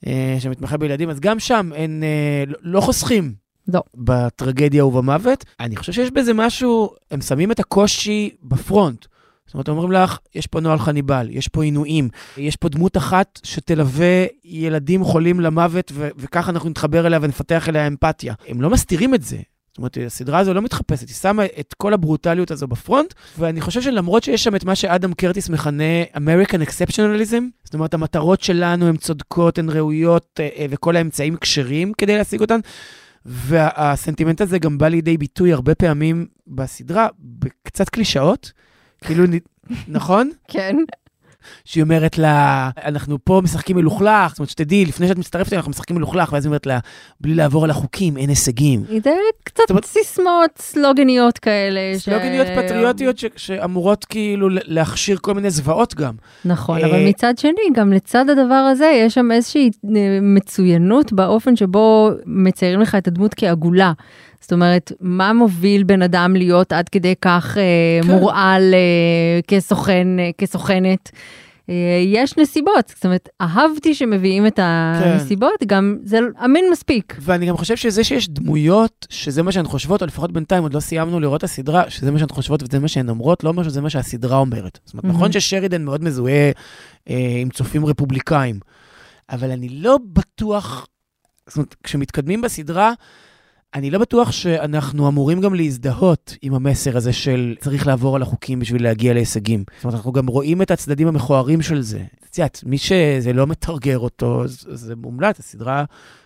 Uh, 0.05 0.07
שמתמחה 0.39 0.77
בילדים, 0.77 1.09
אז 1.09 1.19
גם 1.19 1.39
שם 1.39 1.69
אין, 1.75 2.03
uh, 2.47 2.53
לא 2.61 2.81
חוסכים. 2.81 3.33
לא. 3.67 3.83
בטרגדיה 3.95 4.85
ובמוות. 4.85 5.45
אני 5.59 5.75
חושב 5.75 5.91
שיש 5.93 6.11
בזה 6.11 6.33
משהו, 6.33 6.89
הם 7.11 7.21
שמים 7.21 7.51
את 7.51 7.59
הקושי 7.59 8.29
בפרונט. 8.43 9.05
זאת 9.45 9.53
אומרת, 9.53 9.69
אומרים 9.69 9.91
לך, 9.91 10.17
יש 10.35 10.47
פה 10.47 10.59
נוהל 10.59 10.79
חניבל, 10.79 11.27
יש 11.29 11.47
פה 11.47 11.63
עינויים, 11.63 12.09
יש 12.37 12.55
פה 12.55 12.69
דמות 12.69 12.97
אחת 12.97 13.39
שתלווה 13.43 14.25
ילדים 14.45 15.03
חולים 15.03 15.39
למוות, 15.39 15.91
ו- 15.95 16.09
וככה 16.17 16.51
אנחנו 16.51 16.69
נתחבר 16.69 17.07
אליה 17.07 17.19
ונפתח 17.21 17.69
אליה 17.69 17.87
אמפתיה. 17.87 18.33
הם 18.47 18.61
לא 18.61 18.69
מסתירים 18.69 19.15
את 19.15 19.23
זה. 19.23 19.37
זאת 19.75 19.77
אומרת, 19.77 19.97
הסדרה 20.05 20.39
הזו 20.39 20.53
לא 20.53 20.61
מתחפשת, 20.61 21.07
היא 21.07 21.15
שמה 21.15 21.45
את 21.59 21.73
כל 21.77 21.93
הברוטליות 21.93 22.51
הזו 22.51 22.67
בפרונט, 22.67 23.13
ואני 23.39 23.61
חושב 23.61 23.81
שלמרות 23.81 24.23
שיש 24.23 24.43
שם 24.43 24.55
את 24.55 24.63
מה 24.63 24.75
שאדם 24.75 25.13
קרטיס 25.13 25.49
מכנה 25.49 26.03
American 26.13 26.67
Exceptionalism, 26.67 27.43
זאת 27.63 27.73
אומרת, 27.73 27.93
המטרות 27.93 28.41
שלנו 28.41 28.87
הן 28.87 28.97
צודקות, 28.97 29.57
הן 29.57 29.69
ראויות, 29.69 30.39
אה, 30.39 30.49
אה, 30.57 30.65
וכל 30.69 30.95
האמצעים 30.95 31.35
כשרים 31.35 31.93
כדי 31.97 32.17
להשיג 32.17 32.41
אותן, 32.41 32.59
והסנטימנט 33.25 34.41
הזה 34.41 34.59
גם 34.59 34.77
בא 34.77 34.87
לידי 34.87 35.17
ביטוי 35.17 35.53
הרבה 35.53 35.75
פעמים 35.75 36.25
בסדרה, 36.47 37.07
בקצת 37.19 37.89
קלישאות, 37.89 38.51
כאילו, 39.05 39.23
נכון? 39.87 40.29
כן. 40.47 40.75
שהיא 41.65 41.83
אומרת 41.83 42.17
לה, 42.17 42.69
אנחנו 42.85 43.17
פה 43.23 43.41
משחקים 43.43 43.75
מלוכלך, 43.75 44.29
זאת 44.29 44.39
אומרת, 44.39 44.49
שתדעי, 44.49 44.85
לפני 44.85 45.07
שאת 45.07 45.17
מצטרפת 45.17 45.53
אנחנו 45.53 45.69
משחקים 45.71 45.95
מלוכלך, 45.95 46.33
ואז 46.33 46.45
היא 46.45 46.49
אומרת 46.49 46.65
לה, 46.65 46.79
בלי 47.21 47.33
לעבור 47.33 47.63
על 47.63 47.69
החוקים, 47.69 48.17
אין 48.17 48.29
הישגים. 48.29 48.83
זה 49.03 49.11
קצת 49.43 49.63
אומרת, 49.69 49.85
סיסמאות 49.85 50.51
סלוגניות 50.57 51.37
כאלה. 51.37 51.79
סלוגניות 51.97 52.47
ש... 52.47 52.49
פטריוטיות 52.49 53.17
ש... 53.17 53.25
שאמורות 53.35 54.05
כאילו 54.05 54.47
להכשיר 54.51 55.17
כל 55.21 55.33
מיני 55.33 55.49
זוועות 55.49 55.95
גם. 55.95 56.13
נכון, 56.45 56.83
אבל 56.83 56.93
אה, 56.93 57.09
מצד 57.09 57.37
שני, 57.37 57.53
גם 57.73 57.93
לצד 57.93 58.29
הדבר 58.29 58.53
הזה, 58.53 58.91
יש 59.05 59.13
שם 59.13 59.31
איזושהי 59.31 59.69
אה, 59.95 60.19
מצוינות 60.21 61.13
באופן 61.13 61.55
שבו 61.55 62.09
מציירים 62.25 62.81
לך 62.81 62.95
את 62.95 63.07
הדמות 63.07 63.33
כעגולה. 63.37 63.93
זאת 64.45 64.53
אומרת, 64.53 64.91
מה 65.01 65.33
מוביל 65.33 65.83
בן 65.83 66.01
אדם 66.01 66.35
להיות 66.35 66.71
עד 66.71 66.89
כדי 66.89 67.13
כך 67.21 67.57
אה, 67.57 67.63
כן. 68.01 68.11
מורעל 68.11 68.73
אה, 68.73 69.41
כסוכן, 69.47 70.07
אה, 70.19 70.29
כסוכנת? 70.37 71.11
יש 72.05 72.37
נסיבות, 72.37 72.91
זאת 72.95 73.05
אומרת, 73.05 73.29
אהבתי 73.41 73.95
שמביאים 73.95 74.47
את 74.47 74.59
הנסיבות, 74.63 75.59
כן. 75.59 75.65
גם 75.65 75.97
זה 76.03 76.19
אמין 76.45 76.65
מספיק. 76.71 77.15
ואני 77.21 77.45
גם 77.45 77.57
חושב 77.57 77.75
שזה 77.75 78.03
שיש 78.03 78.29
דמויות, 78.29 79.07
שזה 79.09 79.43
מה 79.43 79.51
שהן 79.51 79.65
חושבות, 79.65 80.01
או 80.01 80.07
לפחות 80.07 80.31
בינתיים 80.31 80.63
עוד 80.63 80.73
לא 80.73 80.79
סיימנו 80.79 81.19
לראות 81.19 81.37
את 81.37 81.43
הסדרה, 81.43 81.89
שזה 81.89 82.11
מה 82.11 82.19
שהן 82.19 82.27
חושבות 82.29 82.63
וזה 82.63 82.79
מה 82.79 82.87
שהן 82.87 83.09
אומרות, 83.09 83.43
לא 83.43 83.49
אומר 83.49 83.63
שזה 83.63 83.81
מה 83.81 83.89
שהסדרה 83.89 84.37
אומרת. 84.37 84.79
זאת 84.85 84.93
אומרת, 84.93 85.05
mm-hmm. 85.05 85.07
נכון 85.07 85.31
ששרידן 85.31 85.83
מאוד 85.83 86.03
מזוהה 86.03 86.51
אה, 87.09 87.37
עם 87.41 87.49
צופים 87.49 87.85
רפובליקאים, 87.85 88.59
אבל 89.29 89.51
אני 89.51 89.69
לא 89.69 89.99
בטוח, 90.13 90.87
זאת 91.47 91.55
אומרת, 91.57 91.75
כשמתקדמים 91.83 92.41
בסדרה, 92.41 92.93
אני 93.75 93.91
לא 93.91 93.99
בטוח 93.99 94.31
שאנחנו 94.31 95.07
אמורים 95.07 95.41
גם 95.41 95.55
להזדהות 95.55 96.37
עם 96.41 96.53
המסר 96.53 96.97
הזה 96.97 97.13
של 97.13 97.55
צריך 97.59 97.87
לעבור 97.87 98.15
על 98.15 98.21
החוקים 98.21 98.59
בשביל 98.59 98.83
להגיע 98.83 99.13
להישגים. 99.13 99.63
זאת 99.75 99.83
אומרת, 99.83 99.95
אנחנו 99.95 100.11
גם 100.11 100.27
רואים 100.27 100.61
את 100.61 100.71
הצדדים 100.71 101.07
המכוערים 101.07 101.61
של 101.61 101.81
זה. 101.81 102.03
את 102.29 102.37
יודעת, 102.37 102.61
מי 102.65 102.77
שזה 102.77 103.33
לא 103.33 103.47
מתרגר 103.47 103.99
אותו, 103.99 104.43
זה 104.47 104.95
מומלץ, 104.95 105.39
הסדרה 105.39 105.83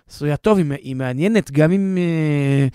עשויה 0.10 0.38
טוב, 0.38 0.58
היא, 0.58 0.66
היא 0.82 0.96
מעניינת, 0.96 1.52
גם 1.52 1.72
אם 1.72 1.98
אה, 1.98 2.68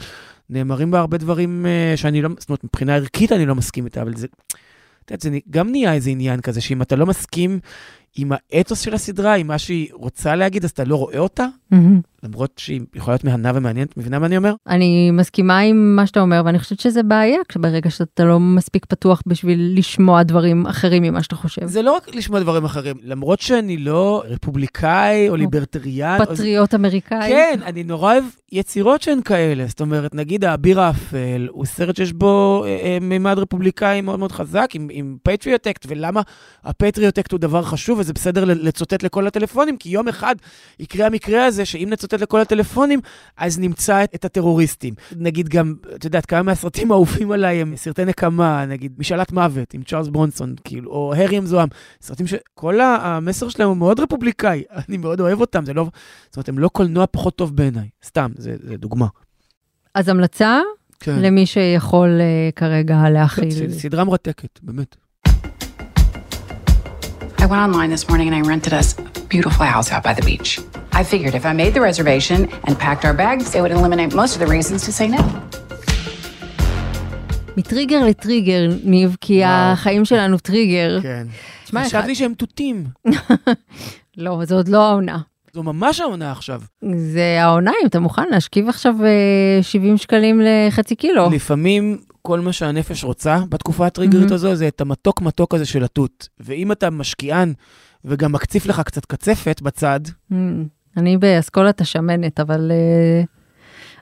נאמרים 0.51 0.91
בה 0.91 0.99
הרבה 0.99 1.19
דברים 1.19 1.67
אה, 1.67 1.97
שאני 1.97 2.23
לא, 2.23 2.29
זאת 2.39 2.49
אומרת, 2.49 2.65
מבחינה 2.65 2.95
ערכית 2.95 3.33
אני 3.33 3.47
לא 3.47 3.55
מסכים 3.55 3.85
איתה, 3.85 4.03
אבל 4.03 4.17
זה, 4.17 4.27
את 5.05 5.11
יודעת, 5.11 5.21
זה 5.21 5.39
גם 5.51 5.71
נהיה 5.71 5.95
איזה 5.95 6.11
עניין 6.11 6.41
כזה, 6.41 6.61
שאם 6.61 6.83
אתה 6.83 6.97
לא 6.97 7.07
מסכים 7.07 7.59
עם 8.17 8.33
האתוס 8.33 8.81
של 8.81 8.95
הסדרה, 8.95 9.35
עם 9.35 9.47
מה 9.47 9.59
שהיא 9.59 9.89
רוצה 9.93 10.37
להגיד, 10.37 10.65
אז 10.65 10.71
אתה 10.71 10.85
לא 10.85 10.97
רואה 10.97 11.19
אותה, 11.19 11.47
mm-hmm. 11.73 11.77
למרות 12.23 12.53
שהיא 12.57 12.81
יכולה 12.95 13.15
להיות 13.15 13.25
מהנה 13.25 13.53
ומעניינת, 13.55 13.97
מבינה 13.97 14.19
מה 14.19 14.27
אני 14.27 14.37
אומר? 14.37 14.55
אני 14.67 15.11
מסכימה 15.11 15.59
עם 15.59 15.97
מה 15.97 16.07
שאתה 16.07 16.21
אומר, 16.21 16.43
ואני 16.45 16.59
חושבת 16.59 16.81
שזה 16.81 17.03
בעיה, 17.03 17.39
כשברגע 17.49 17.91
שאתה 17.91 18.25
לא 18.25 18.41
מספיק 18.41 18.85
פתוח 18.85 19.23
בשביל 19.27 19.73
לשמוע 19.77 20.23
דברים 20.23 20.67
אחרים 20.67 21.03
ממה 21.03 21.23
שאתה 21.23 21.37
חושב. 21.37 21.67
זה 21.67 21.83
לא 21.83 21.93
רק 21.93 22.15
לשמוע 22.15 22.41
דברים 22.41 22.65
אחרים, 22.65 22.97
למרות 23.03 23.41
שאני 23.41 23.77
לא 23.77 24.23
רפובליקאי 24.27 25.29
או 25.29 25.37
ליברטריאן. 25.37 26.19
פטריוט 26.19 26.75
או... 26.75 26.79
אמריקאי. 26.79 27.29
כן, 27.29 27.61
אני 27.65 27.85
נורא 27.85 28.13
אוהב 28.13 28.25
יצירות 28.53 29.03
שהן 29.03 29.21
כאלה. 29.23 29.67
זאת 29.67 29.81
אומרת, 29.81 30.15
נגיד 30.15 30.45
האביר 30.45 30.81
האפל, 30.81 31.49
הוא 31.51 31.65
סרט 31.65 31.97
שיש 31.97 32.13
בו 32.13 32.65
אה, 32.65 32.69
אה, 32.69 32.99
מימד 33.01 33.39
רפובליקאי 33.39 34.01
מאוד 34.01 34.19
מאוד 34.19 34.33
חזק, 34.33 34.71
עם, 34.75 34.89
עם 34.93 35.17
Patriot 35.23 35.63
Act, 35.63 35.87
ולמה 35.89 36.21
הפטריוטקט 36.65 37.33
הוא 37.33 37.41
דבר 37.41 37.63
חשוב, 37.63 38.01
וזה 38.05 38.13
בסדר 38.13 38.45
לצוטט 38.45 39.03
לכל 39.03 39.27
הטלפונים, 39.27 39.77
כי 39.77 39.89
יום 39.89 40.09
אחד 40.09 40.35
יקרה 40.79 41.07
המקרה 41.07 41.47
הזה, 41.47 41.65
שאם 41.65 41.89
נצטט 41.91 42.15
לכל 42.15 42.41
הטלפונים, 42.41 43.01
אז 43.37 43.59
נמצא 43.59 44.05
את, 44.05 44.15
את 44.15 44.25
הטרוריסטים. 44.25 44.95
נגיד 45.17 45.49
גם, 45.49 45.75
את 45.95 46.05
יודעת, 46.05 46.27
כמה 46.27 46.43
מהסרטים 46.43 46.91
האהובים 46.93 47.33
עליי 47.33 47.61
הם 47.61 47.77
סרטי 47.77 48.05
נקמה, 48.05 48.67
נגיד 48.67 48.93
משאלת 48.99 49.33
מוות 49.33 49.75
עם 49.75 49.83
צ'ארלס 49.83 50.09
ברונסון, 50.09 50.55
כאילו, 50.65 50.91
או 50.91 51.15
הארי 51.15 51.37
המזוהם, 51.37 51.69
סרטים 52.03 52.27
שכל 52.27 52.81
המסר 52.81 53.49
שלהם 53.49 53.69
הוא 53.69 53.77
מאוד 53.77 54.01
רפובליקאי, 54.01 54.63
אני 54.89 54.97
מאוד 54.97 55.21
אוהב 55.21 55.41
אותם, 55.41 55.65
זה 55.65 55.75
לא, 55.75 55.87
זאת 56.27 56.37
אומרת, 56.37 56.49
הם 56.49 56.59
לא 56.59 56.69
קולנוע 56.69 57.05
פחות 57.11 57.37
טוב 57.37 57.57
בעיניי, 57.57 57.89
סתם, 58.05 58.31
זה, 58.37 58.57
זה 58.63 58.77
דוגמה. 58.77 59.07
אז 59.95 60.09
המלצה? 60.09 60.61
כן. 61.01 61.19
למי 61.23 61.47
שיכול 61.47 62.21
uh, 62.21 62.53
כרגע 62.57 63.11
להכיל. 63.11 63.71
סדרה 63.81 64.05
מרתקת, 64.05 64.61
באמת. 64.63 64.97
I 67.45 67.47
went 67.47 67.63
online 67.69 67.91
this 67.91 68.09
morning 68.09 68.27
and 68.31 68.37
I 68.41 68.43
rented 68.53 68.73
us 68.81 68.89
a 68.99 69.21
beautiful 69.35 69.67
house 69.75 69.89
out 69.93 70.03
by 70.09 70.15
the 70.19 70.25
beach. 70.31 70.51
I 71.01 71.03
figured 71.13 71.35
if 71.41 71.45
I 71.51 71.53
made 71.63 71.73
the 71.77 71.83
reservation 71.91 72.39
and 72.67 72.73
packed 72.85 73.05
our 73.09 73.17
bags, 73.25 73.55
it 73.55 73.61
would 73.63 73.75
eliminate 73.79 74.11
most 74.23 74.33
of 74.37 74.41
the 74.45 74.51
reasons 74.57 74.81
to 74.87 74.93
say 74.93 75.09
no. 75.09 75.23
מטריגר 77.57 78.05
לטריגר, 78.07 78.69
ניב, 78.85 79.17
כי 79.21 79.45
החיים 79.45 80.05
שלנו 80.05 80.39
טריגר. 80.39 81.01
כן. 81.03 81.27
חשבתי 81.67 82.15
שהם 82.15 82.35
תותים. 82.35 82.85
לא, 84.17 84.41
זה 84.45 84.55
עוד 84.55 84.69
לא 84.69 84.89
העונה. 84.89 85.19
זו 85.55 85.63
ממש 85.63 86.01
העונה 86.01 86.33
עכשיו. 86.33 86.63
זה 86.97 87.39
העונה, 87.41 87.73
אם 87.83 87.87
אתה 87.87 88.01
מוכן 88.01 88.29
להשכיב 88.31 88.69
עכשיו 88.69 88.95
70 89.63 89.93
אה, 89.93 89.99
שקלים 89.99 90.41
לחצי 90.45 90.97
קילו. 90.97 91.31
לפעמים 91.31 91.99
כל 92.27 92.41
מה 92.41 92.53
שהנפש 92.53 93.05
רוצה 93.05 93.39
בתקופה 93.49 93.87
הטריגרית 93.87 94.31
mm-hmm. 94.31 94.35
הזו, 94.35 94.55
זה 94.55 94.69
את 94.69 94.81
המתוק 94.81 95.23
מתוק 95.23 95.55
הזה 95.55 95.67
של 95.67 95.85
התות. 95.85 96.29
ואם 96.41 96.73
אתה 96.73 96.91
משקיען 96.91 97.53
וגם 98.05 98.33
מקציף 98.33 98.67
לך 98.67 98.81
קצת 98.81 99.05
קצפת 99.05 99.61
בצד... 99.63 100.01
Mm, 100.33 100.35
אני 100.97 101.17
באסכולת 101.17 101.81
השמנת, 101.81 102.41
אבל... 102.41 102.73
Uh... 102.73 103.27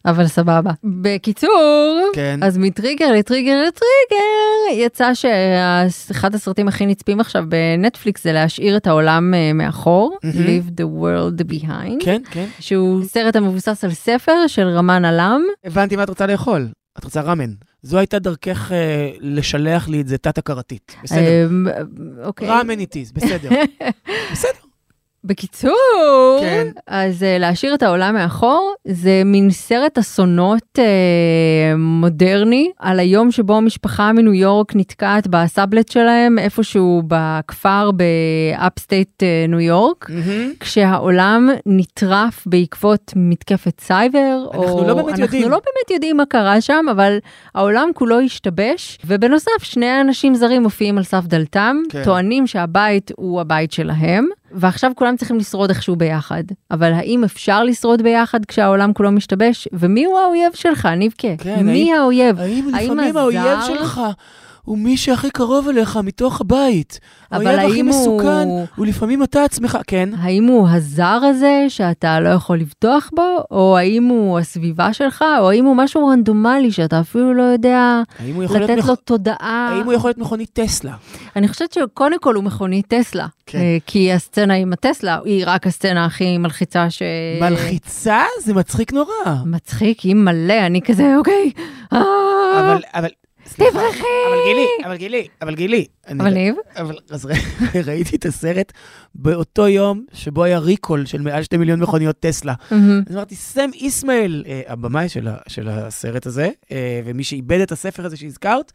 אבל 0.04 0.26
סבבה. 0.26 0.70
בקיצור, 0.85 2.11
כן. 2.14 2.40
אז 2.42 2.58
מטריגר 2.58 3.12
לטריגר 3.12 3.64
לטריגר, 3.66 4.85
יצא 4.87 5.14
שאחד 5.14 6.35
הסרטים 6.35 6.68
הכי 6.68 6.87
נצפים 6.87 7.20
עכשיו 7.20 7.44
בנטפליקס 7.48 8.24
זה 8.24 8.32
להשאיר 8.32 8.76
את 8.76 8.87
העולם 8.87 9.35
uh, 9.35 9.54
מאחור, 9.54 10.16
mm-hmm. 10.16 10.37
Leave 10.37 10.80
the 10.80 10.85
world 10.85 11.52
behind. 11.52 12.04
כן, 12.04 12.22
כן. 12.30 12.46
שהוא 12.61 13.04
סרט 13.04 13.37
המבוסס 13.37 13.85
על 13.85 13.92
ספר 13.92 14.46
של 14.46 14.66
רמן 14.68 15.04
עלם. 15.04 15.42
הבנתי 15.64 15.96
מה 15.96 16.02
את 16.02 16.08
רוצה 16.08 16.26
לאכול. 16.26 16.68
את 16.98 17.04
רוצה 17.04 17.20
ראמן. 17.20 17.50
זו 17.82 17.98
הייתה 17.98 18.18
דרכך 18.18 18.72
אה, 18.72 19.10
לשלח 19.20 19.88
לי 19.88 20.00
את 20.00 20.08
זה 20.08 20.18
תת-הכרתית. 20.18 20.96
בסדר. 21.02 21.46
אמ, 21.46 21.66
אוקיי. 22.24 22.48
ראמן 22.48 22.78
it 22.78 22.92
is, 22.92 23.12
בסדר. 23.12 23.50
בסדר. 24.32 24.71
בקיצור, 25.24 26.38
כן. 26.40 26.66
אז 26.87 27.22
uh, 27.22 27.40
להשאיר 27.40 27.74
את 27.74 27.82
העולם 27.82 28.14
מאחור 28.14 28.74
זה 28.85 29.22
מין 29.24 29.50
סרט 29.50 29.98
אסונות 29.98 30.78
uh, 30.78 30.82
מודרני 31.76 32.70
על 32.78 32.98
היום 32.98 33.30
שבו 33.30 33.56
המשפחה 33.56 34.12
מניו 34.12 34.35
יורק 34.35 34.76
נתקעת 34.76 35.26
בסאבלט 35.26 35.88
שלהם 35.88 36.38
איפשהו 36.38 37.02
בכפר 37.06 37.90
ב 37.90 38.07
upstate 38.07 39.22
uh, 39.22 39.50
ניו 39.50 39.61
יורק, 39.61 40.11
mm-hmm. 40.11 40.56
כשהעולם 40.61 41.48
נטרף 41.66 42.42
בעקבות 42.46 43.12
מתקפת 43.16 43.80
סייבר. 43.80 44.38
אנחנו 44.52 44.68
או... 44.68 44.88
לא 44.88 44.94
באמת 44.94 45.08
אנחנו 45.08 45.22
יודעים. 45.22 45.42
אנחנו 45.42 45.56
לא 45.56 45.61
באמת 45.64 45.90
יודעים 45.90 46.16
מה 46.16 46.26
קרה 46.26 46.61
שם, 46.61 46.85
אבל 46.90 47.18
העולם 47.54 47.88
כולו 47.94 48.20
השתבש, 48.20 48.98
ובנוסף 49.04 49.62
שני 49.62 50.00
אנשים 50.00 50.35
זרים 50.35 50.62
מופיעים 50.62 50.98
על 50.98 51.04
סף 51.04 51.24
דלתם, 51.24 51.76
כן. 51.88 52.04
טוענים 52.04 52.46
שהבית 52.46 53.11
הוא 53.16 53.40
הבית 53.40 53.72
שלהם. 53.72 54.26
ועכשיו 54.54 54.92
כולם 54.96 55.16
צריכים 55.16 55.38
לשרוד 55.38 55.70
איכשהו 55.70 55.96
ביחד. 55.96 56.42
אבל 56.70 56.92
האם 56.92 57.24
אפשר 57.24 57.64
לשרוד 57.64 58.02
ביחד 58.02 58.44
כשהעולם 58.44 58.92
כולו 58.92 59.12
משתבש? 59.12 59.68
ומי 59.72 60.04
הוא 60.04 60.18
האויב 60.18 60.52
שלך, 60.54 60.86
ניבקה? 60.86 61.36
כן, 61.38 61.66
מי 61.66 61.92
האויב? 61.94 62.40
האם 62.40 62.68
לפעמים 62.68 63.16
האויב 63.16 63.58
שלך 63.66 64.00
הוא 64.64 64.79
מי 64.79 64.96
שהכי 64.96 65.31
קרוב 65.31 65.68
אליך 65.68 65.96
מתוך 65.96 66.40
הבית. 66.40 67.01
אבל 67.33 67.46
האויב 67.46 67.59
הכי 67.70 67.77
האם 67.79 67.87
הוא- 67.88 68.01
מסוכן, 68.01 68.48
הוא 68.77 68.87
לפעמים 68.87 69.22
אתה 69.22 69.44
עצמך, 69.44 69.79
כן. 69.87 70.09
האם 70.18 70.44
הוא 70.44 70.68
הזר 70.68 71.20
הזה 71.31 71.64
שאתה 71.68 72.20
לא 72.20 72.29
יכול 72.29 72.59
לבטוח 72.59 73.11
בו, 73.16 73.22
או 73.51 73.79
האם 73.79 74.05
הוא 74.05 74.38
הסביבה 74.38 74.92
שלך, 74.92 75.25
או 75.40 75.51
האם 75.51 75.64
הוא 75.64 75.77
משהו 75.77 76.07
רנדומלי 76.07 76.70
שאתה 76.72 77.01
אפילו 77.01 77.35
לא 77.35 77.42
יודע 77.42 78.03
לתת 78.51 78.79
מכ- 78.79 78.87
לו 78.88 78.96
תודעה? 78.96 79.37
האם 79.77 79.85
הוא 79.85 79.92
יכול 79.92 80.09
להיות 80.09 80.18
מכונית 80.18 80.51
טסלה? 80.53 80.94
אני 81.37 81.48
חושבת 81.48 81.72
שקודם 81.72 82.18
כל 82.20 82.35
הוא 82.35 82.44
מכונית 82.44 82.87
טסלה, 82.94 83.27
כן. 83.46 83.59
אה, 83.59 83.77
כי 83.87 84.12
הסצנה 84.12 84.55
עם 84.55 84.72
הטסלה 84.72 85.18
היא 85.25 85.44
רק 85.46 85.66
הסצנה 85.66 86.05
הכי 86.05 86.38
מלחיצה 86.38 86.90
ש... 86.90 87.03
מלחיצה? 87.40 88.22
זה 88.44 88.55
מצחיק 88.55 88.92
נורא. 88.92 89.12
מצחיק, 89.46 90.01
היא 90.01 90.14
מלא, 90.14 90.66
אני 90.66 90.81
כזה, 90.83 91.14
אוקיי, 91.18 91.51
אה, 91.92 92.01
אבל, 92.61 92.81
אבל... 92.94 93.09
תברחי! 93.48 94.02
אבל 94.28 94.37
גילי, 94.46 94.66
אבל 94.85 94.96
גילי, 94.96 95.26
אבל 95.42 95.55
גילי. 95.55 95.87
אבל 96.11 96.31
ניב? 96.31 96.55
אבל 96.76 96.96
אז 97.11 97.28
ראיתי 97.87 98.16
את 98.16 98.26
הסרט 98.26 98.72
באותו 99.14 99.68
יום 99.68 100.05
שבו 100.12 100.44
היה 100.44 100.59
ריקול 100.59 101.07
של 101.07 101.20
מעל 101.20 101.42
שתי 101.42 101.57
מיליון 101.57 101.81
מכוניות 101.81 102.16
טסלה. 102.20 102.55
אז 103.07 103.16
אמרתי, 103.16 103.35
סם 103.37 103.70
איסמעאל, 103.74 104.44
אה, 104.46 104.61
הבמאי 104.66 105.09
של 105.48 105.68
הסרט 105.68 106.26
הזה, 106.26 106.48
אה, 106.72 107.00
ומי 107.05 107.24
שאיבד 107.24 107.61
את 107.61 107.72
הספר 107.72 108.07
הזה 108.07 108.16
שהזכרת. 108.16 108.72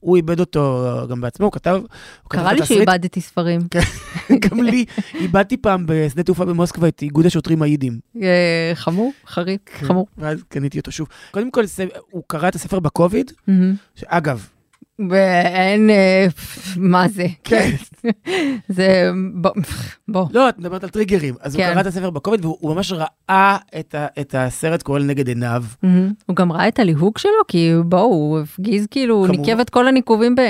הוא 0.00 0.16
איבד 0.16 0.40
אותו 0.40 0.86
גם 1.10 1.20
בעצמו, 1.20 1.46
הוא 1.46 1.52
כתב... 1.52 1.80
קרה 2.28 2.52
את 2.52 2.60
לי. 2.60 2.66
שאיבדתי 2.66 3.20
ספרים. 3.20 3.60
גם 4.50 4.62
לי, 4.62 4.84
איבדתי 5.14 5.56
פעם 5.56 5.84
בשדה 5.86 6.22
תעופה 6.22 6.44
במוסקבה 6.44 6.88
את 6.88 7.02
איגוד 7.02 7.26
השוטרים 7.26 7.62
היידים. 7.62 7.98
אה, 8.22 8.72
חמור, 8.74 9.12
חריף, 9.26 9.60
כן. 9.66 9.86
חמור. 9.86 10.06
ואז 10.18 10.42
קניתי 10.48 10.78
אותו 10.78 10.92
שוב. 10.92 11.08
קודם 11.30 11.50
כל, 11.50 11.64
הוא 12.10 12.22
קרא 12.26 12.48
את 12.48 12.54
הספר 12.54 12.80
בקוביד, 12.80 13.32
מהמם. 14.10 14.20
שאגב, 14.24 14.46
ואין, 15.10 15.90
אה, 15.90 16.26
מה 16.76 17.08
זה? 17.08 17.26
כן. 17.44 17.70
זה, 18.68 19.10
בוא. 20.08 20.26
לא, 20.32 20.48
את 20.48 20.58
מדברת 20.58 20.84
על 20.84 20.90
טריגרים. 20.90 21.34
אז 21.40 21.54
הוא 21.54 21.62
כן. 21.62 21.72
קרא 21.72 21.80
את 21.80 21.86
הספר 21.86 22.10
בקוביד, 22.10 22.44
והוא 22.44 22.74
ממש 22.74 22.92
ראה 22.92 23.56
את 24.20 24.34
הסרט 24.38 24.82
קורה 24.82 24.98
לנגד 24.98 25.28
עיניו. 25.28 25.64
הוא 26.26 26.36
גם 26.36 26.52
ראה 26.52 26.68
את 26.68 26.78
הליהוק 26.78 27.18
שלו, 27.18 27.30
כי 27.48 27.72
בואו, 27.84 28.02
הוא 28.04 28.40
הפגיז 28.40 28.86
כאילו, 28.90 29.14
הוא. 29.14 29.28
ניקב 29.28 29.60
את 29.60 29.70
כל 29.70 29.88
הניקובים 29.88 30.34
ב... 30.34 30.40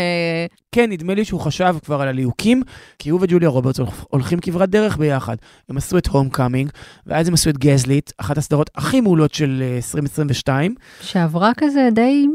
כן, 0.72 0.90
נדמה 0.90 1.14
לי 1.14 1.24
שהוא 1.24 1.40
חשב 1.40 1.76
כבר 1.84 2.00
על 2.02 2.08
הליהוקים, 2.08 2.62
כי 2.98 3.10
הוא 3.10 3.20
וג'וליה 3.22 3.48
רוברטס 3.48 3.80
הולכ- 3.80 4.04
הולכים 4.10 4.38
כברת 4.40 4.70
דרך 4.70 4.96
ביחד. 4.96 5.36
הם 5.68 5.76
עשו 5.76 5.98
את 5.98 6.06
Homecoming, 6.06 6.70
ואז 7.06 7.28
הם 7.28 7.34
עשו 7.34 7.50
את 7.50 7.58
Gaslit, 7.58 8.12
אחת 8.18 8.38
הסדרות 8.38 8.70
הכי 8.76 9.00
מעולות 9.00 9.34
של 9.34 9.62
אה, 9.62 9.74
2022. 9.76 10.74
שעברה 11.00 11.52
כזה 11.56 11.88
די... 11.92 12.26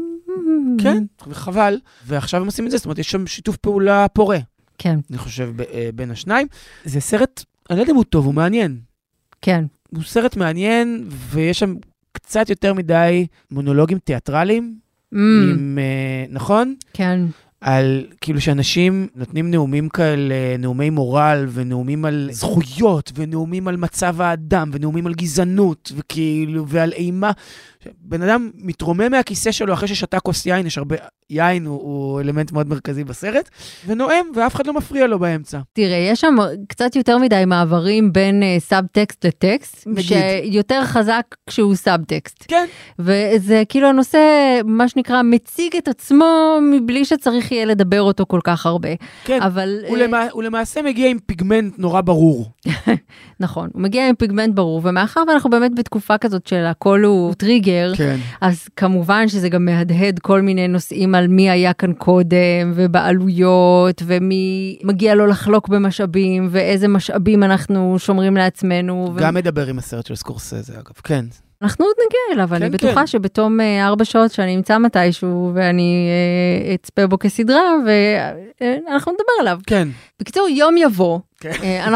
כן, 0.78 1.04
וחבל. 1.28 1.78
ועכשיו 2.06 2.40
הם 2.40 2.46
עושים 2.46 2.66
את 2.66 2.70
זה, 2.70 2.76
זאת 2.76 2.84
אומרת, 2.86 2.98
יש 2.98 3.10
שם 3.10 3.26
שיתוף 3.26 3.56
פעולה 3.56 4.08
פורה, 4.08 4.38
כן, 4.78 4.98
אני 5.10 5.18
חושב, 5.18 5.50
ב- 5.56 5.60
אה, 5.60 5.88
בין 5.94 6.10
השניים. 6.10 6.46
זה 6.84 7.00
סרט, 7.00 7.44
אני 7.70 7.76
לא 7.78 7.82
יודע 7.82 7.92
אם 7.92 7.96
הוא 7.96 8.04
טוב, 8.04 8.26
הוא 8.26 8.34
מעניין. 8.34 8.78
כן. 9.42 9.64
הוא 9.90 10.02
סרט 10.02 10.36
מעניין, 10.36 11.04
ויש 11.10 11.58
שם 11.58 11.74
קצת 12.12 12.50
יותר 12.50 12.74
מדי 12.74 13.26
מונולוגים 13.50 13.98
תיאטרליים, 13.98 14.78
Mm, 15.14 15.16
עם, 15.50 15.78
אה, 15.78 16.24
נכון? 16.30 16.74
כן. 16.92 17.20
על 17.60 18.06
כאילו 18.20 18.40
שאנשים 18.40 19.08
נותנים 19.14 19.50
נאומים 19.50 19.88
כאלה, 19.88 20.56
נאומי 20.58 20.90
מורל, 20.90 21.46
ונאומים 21.52 22.04
על 22.04 22.28
זכויות, 22.32 23.12
ונאומים 23.14 23.68
על 23.68 23.76
מצב 23.76 24.20
האדם, 24.20 24.70
ונאומים 24.72 25.06
על 25.06 25.14
גזענות, 25.14 25.92
וכאילו, 25.96 26.68
ועל 26.68 26.92
אימה. 26.92 27.30
בן 28.00 28.22
אדם 28.22 28.50
מתרומם 28.54 29.10
מהכיסא 29.10 29.52
שלו 29.52 29.74
אחרי 29.74 29.88
ששתה 29.88 30.20
כוס 30.20 30.46
יין, 30.46 30.66
יש 30.66 30.78
הרבה... 30.78 30.96
יין 31.30 31.66
הוא, 31.66 31.80
הוא 31.82 32.20
אלמנט 32.20 32.52
מאוד 32.52 32.68
מרכזי 32.68 33.04
בסרט, 33.04 33.50
ונואם, 33.86 34.26
ואף 34.34 34.54
אחד 34.54 34.66
לא 34.66 34.72
מפריע 34.72 35.06
לו 35.06 35.18
באמצע. 35.18 35.58
תראה, 35.72 35.96
יש 35.96 36.20
שם 36.20 36.36
קצת 36.68 36.96
יותר 36.96 37.18
מדי 37.18 37.42
מעברים 37.46 38.12
בין 38.12 38.42
uh, 38.42 38.60
סאבטקסט 38.60 39.26
לטקסט, 39.26 39.86
נגיד. 39.86 40.04
שיותר 40.04 40.84
חזק 40.84 41.22
כשהוא 41.46 41.74
סאבטקסט. 41.74 42.44
כן. 42.48 42.66
וזה 42.98 43.62
כאילו 43.68 43.88
הנושא, 43.88 44.18
מה 44.64 44.88
שנקרא, 44.88 45.22
מציג 45.22 45.76
את 45.76 45.88
עצמו 45.88 46.58
מבלי 46.72 47.04
שצריך 47.04 47.52
יהיה 47.52 47.64
לדבר 47.64 48.02
אותו 48.02 48.24
כל 48.28 48.40
כך 48.44 48.66
הרבה. 48.66 48.88
כן. 49.24 49.42
אבל... 49.42 49.78
הוא, 49.88 49.96
אה, 49.96 50.02
למע... 50.02 50.26
הוא 50.32 50.42
למעשה 50.42 50.82
מגיע 50.82 51.08
עם 51.08 51.18
פיגמנט 51.26 51.78
נורא 51.78 52.00
ברור. 52.00 52.46
נכון, 53.40 53.68
הוא 53.72 53.82
מגיע 53.82 54.08
עם 54.08 54.14
פיגמנט 54.14 54.54
ברור, 54.54 54.80
ומאחר 54.84 55.22
ואנחנו 55.28 55.50
באמת 55.50 55.74
בתקופה 55.74 56.18
כזאת 56.18 56.46
של 56.46 56.64
הכל 56.64 57.02
הוא 57.04 57.34
טריגר, 57.34 57.92
כן. 57.96 58.16
אז 58.40 58.68
כמובן 58.76 59.28
שזה 59.28 59.48
גם 59.48 59.64
מהדהד 59.64 60.18
כל 60.18 60.40
מיני 60.40 60.68
נושאים 60.68 61.14
על 61.16 61.28
מי 61.28 61.50
היה 61.50 61.72
כאן 61.72 61.92
קודם, 61.92 62.72
ובעלויות, 62.74 64.02
ומי 64.06 64.78
מגיע 64.84 65.14
לו 65.14 65.26
לחלוק 65.26 65.68
במשאבים, 65.68 66.48
ואיזה 66.50 66.88
משאבים 66.88 67.42
אנחנו 67.42 67.98
שומרים 67.98 68.36
לעצמנו. 68.36 69.12
ו- 69.14 69.18
גם 69.20 69.34
מדבר 69.34 69.66
עם 69.66 69.78
הסרט 69.78 70.06
של 70.06 70.14
סקורסזה, 70.14 70.72
אגב. 70.72 70.94
כן. 71.04 71.24
אנחנו 71.62 71.84
עוד 71.84 71.94
נגיע 72.06 72.34
אליו, 72.34 72.54
אני 72.54 72.66
כן, 72.66 72.72
בטוחה 72.72 73.00
כן. 73.00 73.06
שבתום 73.06 73.60
אה, 73.60 73.86
ארבע 73.86 74.04
שעות 74.04 74.32
שאני 74.32 74.56
אמצא 74.56 74.78
מתישהו, 74.78 75.50
ואני 75.54 76.08
אה, 76.68 76.74
אצפה 76.74 77.06
בו 77.06 77.18
כסדרה, 77.18 77.74
ואנחנו 77.86 79.12
נדבר 79.12 79.32
עליו. 79.40 79.58
כן. 79.66 79.88
בקיצור, 80.20 80.48
יום 80.48 80.76
יבוא, 80.76 81.18
כן. 81.40 81.52
אה, 81.62 81.86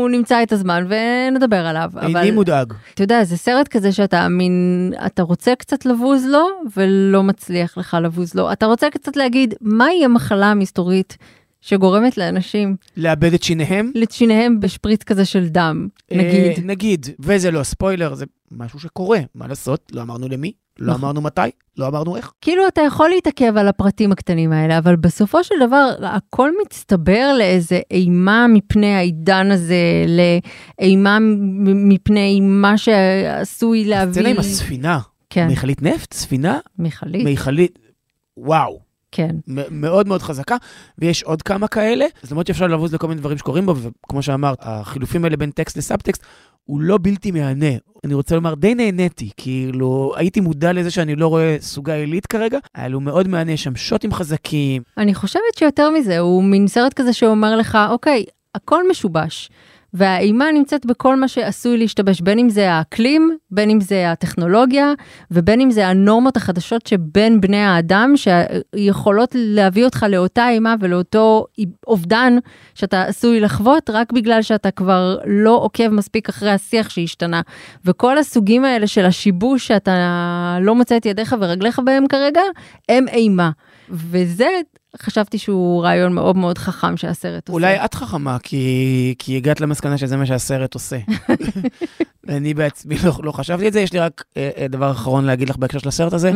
אנחנו 0.00 0.18
נמצא 0.18 0.42
את 0.42 0.52
הזמן 0.52 0.86
ונדבר 0.88 1.66
עליו. 1.66 1.90
אבל 1.94 2.16
איני 2.16 2.30
מודאג. 2.30 2.72
אתה 2.94 3.02
יודע, 3.02 3.24
זה 3.24 3.36
סרט 3.36 3.68
כזה 3.68 3.92
שאתה 3.92 4.28
מין, 4.28 4.92
אתה 5.06 5.22
רוצה 5.22 5.54
קצת 5.54 5.86
לבוז 5.86 6.24
לו, 6.26 6.46
ולא 6.76 7.22
מצליח 7.22 7.78
לך 7.78 7.96
לבוז 8.02 8.34
לו. 8.34 8.52
אתה 8.52 8.66
רוצה 8.66 8.90
קצת 8.90 9.16
להגיד, 9.16 9.54
מהי 9.60 10.04
המחלה 10.04 10.46
המסתורית 10.46 11.16
שגורמת 11.60 12.16
לאנשים 12.16 12.76
לאבד 12.96 13.34
את 13.34 13.42
שיניהם. 13.42 13.92
לשיניהם 13.94 14.60
בשפריץ 14.60 15.02
כזה 15.02 15.24
של 15.24 15.48
דם, 15.48 15.88
נגיד. 16.10 16.58
אה, 16.58 16.62
נגיד, 16.64 17.06
וזה 17.20 17.50
לא 17.50 17.62
ספוילר, 17.62 18.14
זה 18.14 18.24
משהו 18.50 18.80
שקורה, 18.80 19.18
מה 19.34 19.46
לעשות? 19.46 19.92
לא 19.92 20.02
אמרנו 20.02 20.28
למי, 20.28 20.52
לא 20.78 20.92
נכון. 20.92 21.04
אמרנו 21.04 21.20
מתי, 21.20 21.40
לא 21.76 21.86
אמרנו 21.86 22.16
איך. 22.16 22.32
כאילו 22.40 22.68
אתה 22.68 22.80
יכול 22.80 23.10
להתעכב 23.10 23.56
על 23.56 23.68
הפרטים 23.68 24.12
הקטנים 24.12 24.52
האלה, 24.52 24.78
אבל 24.78 24.96
בסופו 24.96 25.44
של 25.44 25.54
דבר 25.66 25.90
הכל 26.02 26.50
מצטבר 26.62 27.34
לאיזה 27.38 27.80
אימה 27.90 28.46
מפני 28.48 28.94
העידן 28.94 29.50
הזה, 29.50 30.04
לאימה 30.80 31.18
מפני 31.74 32.40
מה 32.40 32.78
שעשוי 32.78 33.84
להביא... 33.84 34.10
הסצנה 34.10 34.28
עם 34.28 34.38
הספינה, 34.38 34.98
כן, 35.30 35.48
מכלית 35.48 35.82
נפט, 35.82 36.14
ספינה, 36.14 36.58
מכלית, 36.78 37.26
מכלית, 37.26 37.78
וואו, 38.36 38.80
כן. 39.12 39.36
מאוד 39.70 40.08
מאוד 40.08 40.22
חזקה, 40.22 40.56
ויש 40.98 41.22
עוד 41.22 41.42
כמה 41.42 41.68
כאלה, 41.68 42.06
אז 42.22 42.30
למרות 42.30 42.46
שאפשר 42.46 42.66
לבוז 42.66 42.94
לכל 42.94 43.08
מיני 43.08 43.20
דברים 43.20 43.38
שקורים 43.38 43.66
בו, 43.66 43.74
וכמו 43.76 44.22
שאמרת, 44.22 44.58
החילופים 44.60 45.24
האלה 45.24 45.36
בין 45.36 45.50
טקסט 45.50 45.76
לסאבטקסט, 45.76 46.22
הוא 46.64 46.80
לא 46.80 46.98
בלתי 47.02 47.30
מהנה. 47.30 47.66
אני 48.04 48.14
רוצה 48.14 48.34
לומר, 48.34 48.54
די 48.54 48.74
נהניתי, 48.74 49.30
כאילו, 49.36 50.12
הייתי 50.16 50.40
מודע 50.40 50.72
לזה 50.72 50.90
שאני 50.90 51.16
לא 51.16 51.26
רואה 51.28 51.56
סוגה 51.60 51.94
עילית 51.94 52.26
כרגע, 52.26 52.58
אבל 52.76 52.92
הוא 52.92 53.02
מאוד 53.02 53.28
מהנה, 53.28 53.56
שם 53.56 53.76
שוטים 53.76 54.12
חזקים, 54.12 54.82
אני 54.98 55.14
חושבת 55.14 55.58
שיותר 55.58 55.90
מזה, 55.90 56.18
הוא 56.18 56.44
מין 56.44 56.68
סרט 56.68 56.92
כזה 56.94 57.12
שאומר 57.12 57.56
לך, 57.56 57.78
אוקיי, 57.90 58.24
הכל 58.54 58.88
משובש. 58.90 59.50
והאימה 59.94 60.52
נמצאת 60.54 60.86
בכל 60.86 61.16
מה 61.16 61.28
שעשוי 61.28 61.78
להשתבש, 61.78 62.20
בין 62.20 62.38
אם 62.38 62.48
זה 62.48 62.72
האקלים, 62.72 63.36
בין 63.50 63.70
אם 63.70 63.80
זה 63.80 64.10
הטכנולוגיה, 64.10 64.92
ובין 65.30 65.60
אם 65.60 65.70
זה 65.70 65.88
הנורמות 65.88 66.36
החדשות 66.36 66.86
שבין 66.86 67.40
בני 67.40 67.56
האדם, 67.62 68.14
שיכולות 68.16 69.30
להביא 69.34 69.84
אותך 69.84 70.06
לאותה 70.08 70.48
אימה 70.48 70.74
ולאותו 70.80 71.46
אובדן 71.86 72.36
שאתה 72.74 73.02
עשוי 73.02 73.40
לחוות, 73.40 73.90
רק 73.90 74.12
בגלל 74.12 74.42
שאתה 74.42 74.70
כבר 74.70 75.18
לא 75.26 75.58
עוקב 75.62 75.88
מספיק 75.88 76.28
אחרי 76.28 76.50
השיח 76.50 76.90
שהשתנה. 76.90 77.40
וכל 77.84 78.18
הסוגים 78.18 78.64
האלה 78.64 78.86
של 78.86 79.04
השיבוש 79.04 79.66
שאתה 79.66 80.58
לא 80.60 80.74
מוצא 80.74 80.96
את 80.96 81.06
ידיך 81.06 81.36
ורגליך 81.40 81.80
בהם 81.84 82.06
כרגע, 82.08 82.42
הם 82.88 83.08
אימה. 83.08 83.50
וזה 83.90 84.48
חשבתי 85.02 85.38
שהוא 85.38 85.82
רעיון 85.82 86.12
מאוד 86.12 86.36
מאוד 86.36 86.58
חכם 86.58 86.96
שהסרט 86.96 87.48
עושה. 87.48 87.52
אולי 87.52 87.84
את 87.84 87.94
חכמה, 87.94 88.38
כי, 88.42 89.14
כי 89.18 89.36
הגעת 89.36 89.60
למסקנה 89.60 89.98
שזה 89.98 90.16
מה 90.16 90.26
שהסרט 90.26 90.74
עושה. 90.74 90.98
אני 92.28 92.54
בעצמי 92.54 92.96
לא, 93.04 93.12
לא 93.22 93.32
חשבתי 93.32 93.68
את 93.68 93.72
זה, 93.72 93.80
יש 93.80 93.92
לי 93.92 93.98
רק 93.98 94.24
אה, 94.36 94.50
אה, 94.56 94.68
דבר 94.68 94.90
אחרון 94.90 95.24
להגיד 95.24 95.50
לך 95.50 95.56
בהקשר 95.56 95.78
של 95.78 95.88
הסרט 95.88 96.12
הזה. 96.12 96.32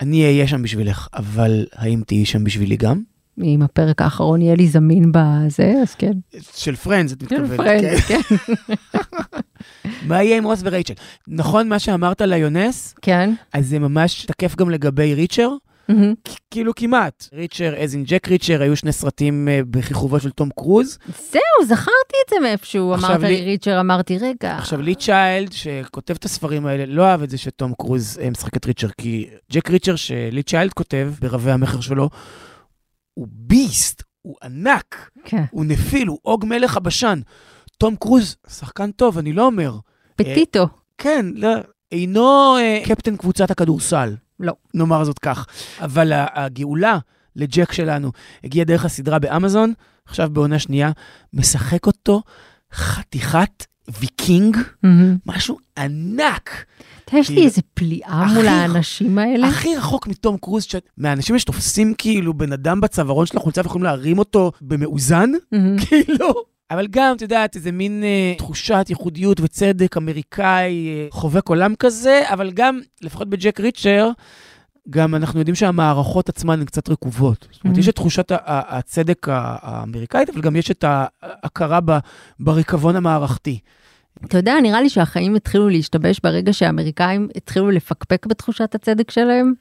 אני 0.00 0.24
אהיה 0.24 0.48
שם 0.48 0.62
בשבילך, 0.62 1.08
אבל 1.14 1.66
האם 1.74 2.02
תהיי 2.06 2.24
שם 2.24 2.44
בשבילי 2.44 2.76
גם? 2.76 3.02
אם 3.44 3.62
הפרק 3.62 4.02
האחרון 4.02 4.42
יהיה 4.42 4.54
לי 4.54 4.68
זמין 4.68 5.12
בזה, 5.12 5.74
אז 5.82 5.94
כן. 5.94 6.12
של 6.56 6.76
פרנדס, 6.76 7.12
את 7.12 7.22
מתכוונת. 7.22 7.56
פרנדס, 7.56 8.00
כן. 8.00 8.20
מה 10.08 10.22
יהיה 10.22 10.36
עם 10.36 10.44
רוס 10.44 10.60
ורייצ'ל? 10.64 10.94
נכון 11.28 11.68
מה 11.68 11.78
שאמרת 11.78 12.20
ליונס, 12.20 12.94
כן. 13.02 13.34
אז 13.52 13.68
זה 13.68 13.78
ממש 13.78 14.24
תקף 14.24 14.56
גם 14.56 14.70
לגבי 14.70 15.14
ריצ'ר. 15.14 15.48
כאילו 16.50 16.74
כמעט. 16.74 17.28
ריצ'ר, 17.32 17.74
אז 17.82 17.94
אין 17.94 18.04
ג'ק 18.04 18.28
ריצ'ר, 18.28 18.62
היו 18.62 18.76
שני 18.76 18.92
סרטים 18.92 19.48
אה, 19.48 19.60
בכיכובו 19.70 20.20
של 20.20 20.30
תום 20.30 20.48
קרוז. 20.56 20.98
זהו, 21.30 21.66
זכרתי 21.66 22.16
את 22.24 22.30
זה 22.30 22.36
מאיפשהו. 22.42 22.94
אמרת 22.94 23.20
לי 23.20 23.44
ריצ'ר, 23.44 23.80
אמרתי, 23.80 24.18
רגע. 24.18 24.56
עכשיו, 24.58 24.82
לי 24.82 24.94
צ'יילד, 24.94 25.52
שכותב 25.52 26.14
את 26.14 26.24
הספרים 26.24 26.66
האלה, 26.66 26.86
לא 26.86 27.06
אהב 27.06 27.22
את 27.22 27.30
זה 27.30 27.38
שתום 27.38 27.72
קרוז 27.78 28.18
אה, 28.22 28.30
משחק 28.30 28.56
את 28.56 28.66
ריצ'ר, 28.66 28.88
כי 29.00 29.28
ג'ק 29.52 29.70
ריצ'ר, 29.70 29.96
שלי 29.96 30.42
צ'יילד 30.42 30.72
כותב 30.72 31.12
ברבי 31.20 31.50
המכר 31.50 31.80
שלו, 31.80 32.10
הוא 33.14 33.26
beast, 33.30 34.02
הוא 34.22 34.36
ענק, 34.42 35.10
כן. 35.24 35.44
הוא 35.50 35.64
נפיל, 35.64 36.08
הוא 36.08 36.18
עוג 36.22 36.44
מלך 36.44 36.76
הבשן. 36.76 37.20
תום 37.78 37.96
קרוז, 37.96 38.36
שחקן 38.48 38.90
טוב, 38.90 39.18
אני 39.18 39.32
לא 39.32 39.46
אומר. 39.46 39.72
פטיט. 40.16 40.66
כן, 40.98 41.26
לא, 41.34 41.48
אינו 41.92 42.56
אה, 42.56 42.82
קפטן 42.84 43.16
קבוצת 43.16 43.50
הכדורסל. 43.50 44.14
לא. 44.40 44.52
נאמר 44.74 45.04
זאת 45.04 45.18
כך. 45.18 45.46
אבל 45.80 46.12
הגאולה 46.14 46.98
לג'ק 47.36 47.72
שלנו 47.72 48.12
הגיעה 48.44 48.64
דרך 48.64 48.84
הסדרה 48.84 49.18
באמזון, 49.18 49.72
עכשיו 50.06 50.30
בעונה 50.32 50.58
שנייה, 50.58 50.90
משחק 51.32 51.86
אותו 51.86 52.22
חתיכת 52.74 53.66
ויקינג, 54.00 54.56
מהמם. 54.82 55.16
משהו 55.26 55.58
ענק. 55.78 56.64
אתה 57.04 57.16
יש 57.16 57.28
לי 57.28 57.34
כאילו, 57.34 57.46
איזה 57.46 57.62
פליאה 57.74 58.26
מול 58.34 58.46
האנשים 58.48 59.18
האלה. 59.18 59.48
הכי 59.48 59.76
רחוק 59.76 60.06
מתום 60.06 60.36
קרוז. 60.36 60.66
מהאנשים 60.96 61.38
שתופסים 61.38 61.94
כאילו 61.98 62.34
בן 62.34 62.52
אדם 62.52 62.80
בצווארון 62.80 63.26
של 63.26 63.36
החולצה 63.36 63.60
ויכולים 63.64 63.84
להרים 63.84 64.18
אותו 64.18 64.52
במאוזן. 64.60 65.30
כאילו. 65.86 66.57
אבל 66.70 66.86
גם, 66.90 67.16
את 67.16 67.22
יודעת, 67.22 67.56
איזה 67.56 67.72
מין 67.72 68.02
אה, 68.04 68.34
תחושת 68.38 68.86
ייחודיות 68.88 69.40
וצדק 69.40 69.96
אמריקאי 69.96 70.88
אה, 70.88 71.06
חובק 71.10 71.48
עולם 71.48 71.74
כזה, 71.78 72.22
אבל 72.26 72.50
גם, 72.50 72.80
לפחות 73.02 73.28
בג'ק 73.28 73.60
ריצ'ר, 73.60 74.10
גם 74.90 75.14
אנחנו 75.14 75.38
יודעים 75.38 75.54
שהמערכות 75.54 76.28
עצמן 76.28 76.60
הן 76.60 76.64
קצת 76.66 76.88
רקובות. 76.88 77.48
זאת 77.52 77.64
אומרת, 77.64 77.76
Mhm. 77.76 77.80
יש 77.80 77.88
את 77.88 77.94
תחושת 77.94 78.26
הצדק 78.46 79.26
האמריקאית, 79.30 80.30
אבל 80.30 80.40
גם 80.40 80.56
יש 80.56 80.70
את 80.70 80.84
ההכרה 81.22 81.78
בריקבון 82.40 82.96
המערכתי. 82.96 83.58
אתה 84.24 84.38
יודע, 84.38 84.54
נראה 84.62 84.80
לי 84.80 84.88
שהחיים 84.88 85.34
התחילו 85.36 85.68
להשתבש 85.68 86.20
ברגע 86.22 86.52
שהאמריקאים 86.52 87.28
התחילו 87.36 87.70
לפקפק 87.70 88.26
בתחושת 88.26 88.74
הצדק 88.74 89.10
שלהם. 89.10 89.54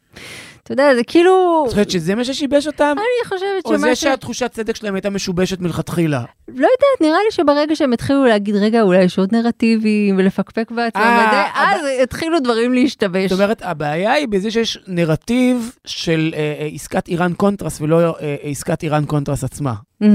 אתה 0.68 0.74
יודע, 0.74 0.96
זה 0.96 1.04
כאילו... 1.04 1.64
את 1.66 1.70
חושבת 1.70 1.90
שזה 1.90 2.16
מה 2.16 2.26
ששיבש 2.26 2.68
אותם? 2.68 2.96
אני 2.98 3.30
חושבת 3.30 3.66
או 3.66 3.78
זה 3.78 3.86
שמה 3.86 3.96
ש... 3.96 4.02
שהתחושת 4.02 4.52
צדק 4.52 4.76
שלהם 4.76 4.96
הייתה 4.96 5.10
משובשת 5.10 5.60
מלכתחילה? 5.60 6.24
לא 6.48 6.54
יודעת, 6.56 7.02
נראה 7.02 7.18
לי 7.26 7.32
שברגע 7.32 7.76
שהם 7.76 7.94
התחילו 7.94 8.26
להגיד, 8.26 8.56
רגע, 8.56 8.82
אולי 8.82 9.04
יש 9.04 9.20
עוד 9.20 9.36
נרטיבים, 9.36 10.18
ולפקפק 10.18 10.72
בעצמם, 10.72 11.02
אה, 11.02 11.52
אז 11.56 11.82
התחילו 12.04 12.40
דברים 12.40 12.74
להשתבש. 12.74 13.32
זאת 13.32 13.40
אומרת, 13.40 13.62
הבעיה 13.62 14.12
היא 14.14 14.28
בזה 14.28 14.52
שיש 14.52 14.80
נרטיב 14.88 15.72
של 15.86 16.34
אה, 16.34 16.40
אה, 16.40 16.70
עסקת 16.74 17.08
איראן 17.08 17.34
קונטרס 17.34 17.82
ולא 17.82 18.16
עסקת 18.44 18.84
איראן 18.84 19.06
קונטרס 19.06 19.44
עצמה. 19.44 19.74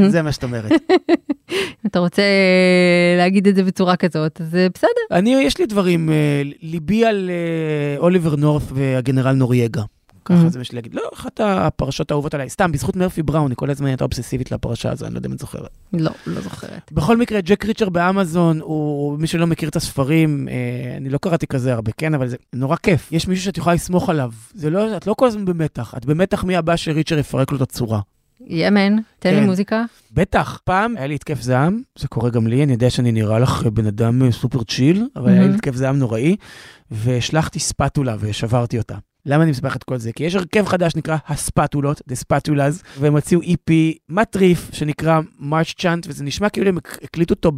זה 0.08 0.22
מה 0.22 0.32
שאת 0.32 0.44
אומרת. 0.44 0.72
אם 0.72 1.86
אתה 1.86 1.98
רוצה 1.98 2.22
להגיד 3.18 3.48
את 3.48 3.54
זה 3.54 3.62
בצורה 3.62 3.96
כזאת, 3.96 4.40
אז 4.40 4.56
בסדר. 4.74 4.90
אני, 5.10 5.30
יש 5.30 5.58
לי 5.58 5.66
דברים, 5.66 6.10
ליבי 6.62 7.04
על 7.04 7.30
אוליבר 7.98 8.36
נורת 8.36 8.62
והגנרל 8.74 9.32
נורייגה. 9.32 9.82
ככה 10.24 10.46
Mhm. 10.46 10.48
זה 10.48 10.58
לי 10.58 10.64
להגיד. 10.72 10.94
לא, 10.94 11.02
אחת 11.14 11.40
הפרשות 11.44 12.10
האהובות 12.10 12.34
עליי. 12.34 12.48
סתם, 12.50 12.72
בזכות 12.72 12.96
מרפי 12.96 13.22
בראון, 13.22 13.50
היא 13.50 13.56
כל 13.56 13.70
הזמן 13.70 13.86
הייתה 13.86 14.04
אובססיבית 14.04 14.52
לפרשה 14.52 14.90
הזו, 14.90 15.06
אני 15.06 15.14
לא 15.14 15.18
יודע 15.18 15.28
אם 15.28 15.32
את 15.34 15.38
זוכרת. 15.38 15.70
לא, 15.92 16.10
לא 16.26 16.40
זוכרת. 16.40 16.92
בכל 16.92 17.16
מקרה, 17.16 17.40
ג'ק 17.40 17.64
ריצ'ר 17.64 17.88
באמזון, 17.88 18.60
הוא, 18.60 19.18
מי 19.18 19.26
שלא 19.26 19.46
מכיר 19.46 19.68
את 19.68 19.76
הספרים, 19.76 20.48
אה, 20.48 20.96
אני 20.96 21.08
לא 21.08 21.18
קראתי 21.18 21.46
כזה 21.46 21.72
הרבה, 21.72 21.92
כן, 21.96 22.14
אבל 22.14 22.28
זה 22.28 22.36
נורא 22.52 22.76
כיף. 22.76 23.12
יש 23.12 23.28
מישהו 23.28 23.44
שאת 23.44 23.58
יכולה 23.58 23.74
לסמוך 23.74 24.08
עליו. 24.10 24.30
זה 24.54 24.70
לא, 24.70 24.96
את 24.96 25.06
לא 25.06 25.14
כל 25.14 25.26
הזמן 25.26 25.44
במתח, 25.44 25.94
את 25.96 26.06
במתח 26.06 26.44
מי 26.44 26.56
הבא 26.56 26.76
שריצ'ר 26.76 27.18
יפרק 27.18 27.50
לו 27.50 27.56
את 27.56 27.62
הצורה. 27.62 28.00
ימן, 28.46 28.96
תן 29.18 29.34
לי 29.34 29.40
כן. 29.40 29.46
מוזיקה. 29.46 29.84
בטח. 30.12 30.60
פעם 30.64 30.96
היה 30.96 31.06
לי 31.06 31.14
התקף 31.14 31.40
זעם, 31.40 31.82
זה 31.98 32.08
קורה 32.08 32.30
גם 32.30 32.46
לי, 32.46 32.62
אני 32.62 32.72
יודע 32.72 32.90
שאני 32.90 33.12
נראה 33.12 33.38
לך 33.38 33.62
בן 33.66 33.86
אדם 33.86 34.22
אה, 34.22 34.32
סופר 34.32 34.62
צ'יל, 34.62 35.06
אבל 35.16 35.28
היה 35.28 35.34
לי 35.36 35.44
מהמם. 35.44 35.54
התקף 35.54 35.74
זעם 35.74 35.98
נוראי, 35.98 36.36
והשלכתי 36.90 37.58
ספטולה 37.58 38.16
ושברתי 38.20 38.78
אותה. 38.78 38.94
למה 39.26 39.42
אני 39.42 39.50
מספר 39.50 39.68
לך 39.68 39.76
את 39.76 39.84
כל 39.84 39.98
זה? 39.98 40.12
כי 40.12 40.24
יש 40.24 40.34
הרכב 40.34 40.66
חדש 40.66 40.92
שנקרא 40.92 41.16
הספטולות, 41.28 42.00
The 42.10 42.14
Spatulas, 42.24 42.84
והם 43.00 43.12
הוציאו 43.12 43.40
EP 43.40 43.72
מטריף 44.08 44.68
שנקרא 44.72 45.20
March 45.40 45.80
Chant, 45.80 46.06
וזה 46.06 46.24
נשמע 46.24 46.48
כאילו 46.48 46.68
הם 46.68 46.76
הק- 46.78 46.98
הקליטו 47.02 47.34
אותו 47.34 47.52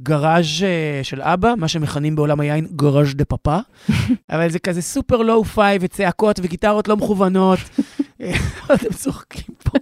בגראז' 0.00 0.62
אה, 0.62 1.00
של 1.02 1.22
אבא, 1.22 1.54
מה 1.58 1.68
שמכנים 1.68 2.16
בעולם 2.16 2.40
היין 2.40 2.66
גראז' 2.76 3.14
דה 3.14 3.24
פאפה, 3.24 3.58
אבל 4.30 4.50
זה 4.50 4.58
כזה 4.58 4.82
סופר 4.82 5.16
לואו 5.16 5.44
פיי 5.44 5.78
וצעקות 5.80 6.40
וגיטרות 6.42 6.88
לא 6.88 6.96
מכוונות. 6.96 7.58
אה, 8.20 8.34
אתם 8.74 8.92
צוחקים 8.94 9.54
פה. 9.64 9.78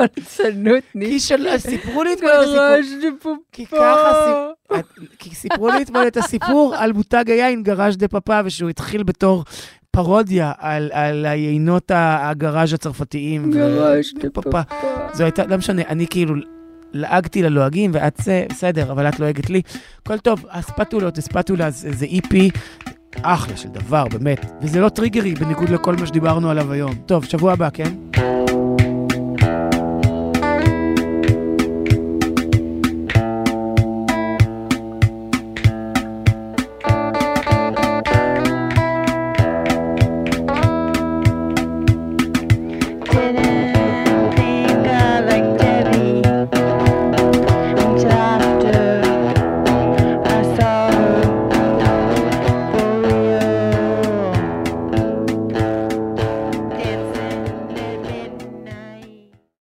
על 0.00 0.06
הפלצנות, 0.06 0.84
כי. 0.94 1.58
סיפרו 1.58 2.02
לי 2.02 2.12
אתמול 2.12 2.30
את 2.30 2.80
הסיפור. 2.80 3.36
כי 3.52 3.66
ככה 3.66 4.46
כי 5.18 5.34
סיפרו 5.34 5.68
לי 5.68 5.82
אתמול 5.82 6.06
את 6.06 6.16
הסיפור 6.16 6.74
על 6.76 6.92
מותג 6.92 7.24
היין 7.30 7.62
Garage 7.62 7.96
de 7.96 8.08
Papa, 8.08 8.40
ושהוא 8.44 8.70
התחיל 8.70 9.02
בתור 9.02 9.44
פרודיה 9.90 10.52
על, 10.58 10.90
על 10.92 11.26
היינות 11.26 11.90
ה 11.94 12.05
garage 12.05 12.72
הצרפתיים. 12.72 13.50
Garage 13.50 14.12
de 14.22 14.30
Papa. 14.30 14.60
זו 15.12 15.24
הייתה, 15.24 15.46
לא 15.46 15.56
משנה, 15.56 15.82
אני 15.88 16.06
כאילו 16.06 16.34
לעגתי 16.92 17.42
ללועגים, 17.42 17.90
ואת 17.94 18.16
זה, 18.22 18.46
בסדר, 18.48 18.92
אבל 18.92 19.08
את 19.08 19.20
לועגת 19.20 19.50
לי. 19.50 19.62
הכל 20.02 20.18
טוב, 20.18 20.44
הספטולות, 20.50 21.18
הספטולה 21.18 21.70
זה 21.70 22.06
איפי. 22.06 22.50
אחלה 23.22 23.56
של 23.56 23.68
דבר, 23.68 24.04
באמת. 24.08 24.46
וזה 24.62 24.80
לא 24.80 24.88
טריגרי, 24.88 25.34
בניגוד 25.34 25.68
לכל 25.68 25.96
מה 25.96 26.06
שדיברנו 26.06 26.50
עליו 26.50 26.72
היום. 26.72 26.94
טוב, 27.06 27.24
שבוע 27.24 27.52
הבא, 27.52 27.68
כן? 27.70 27.92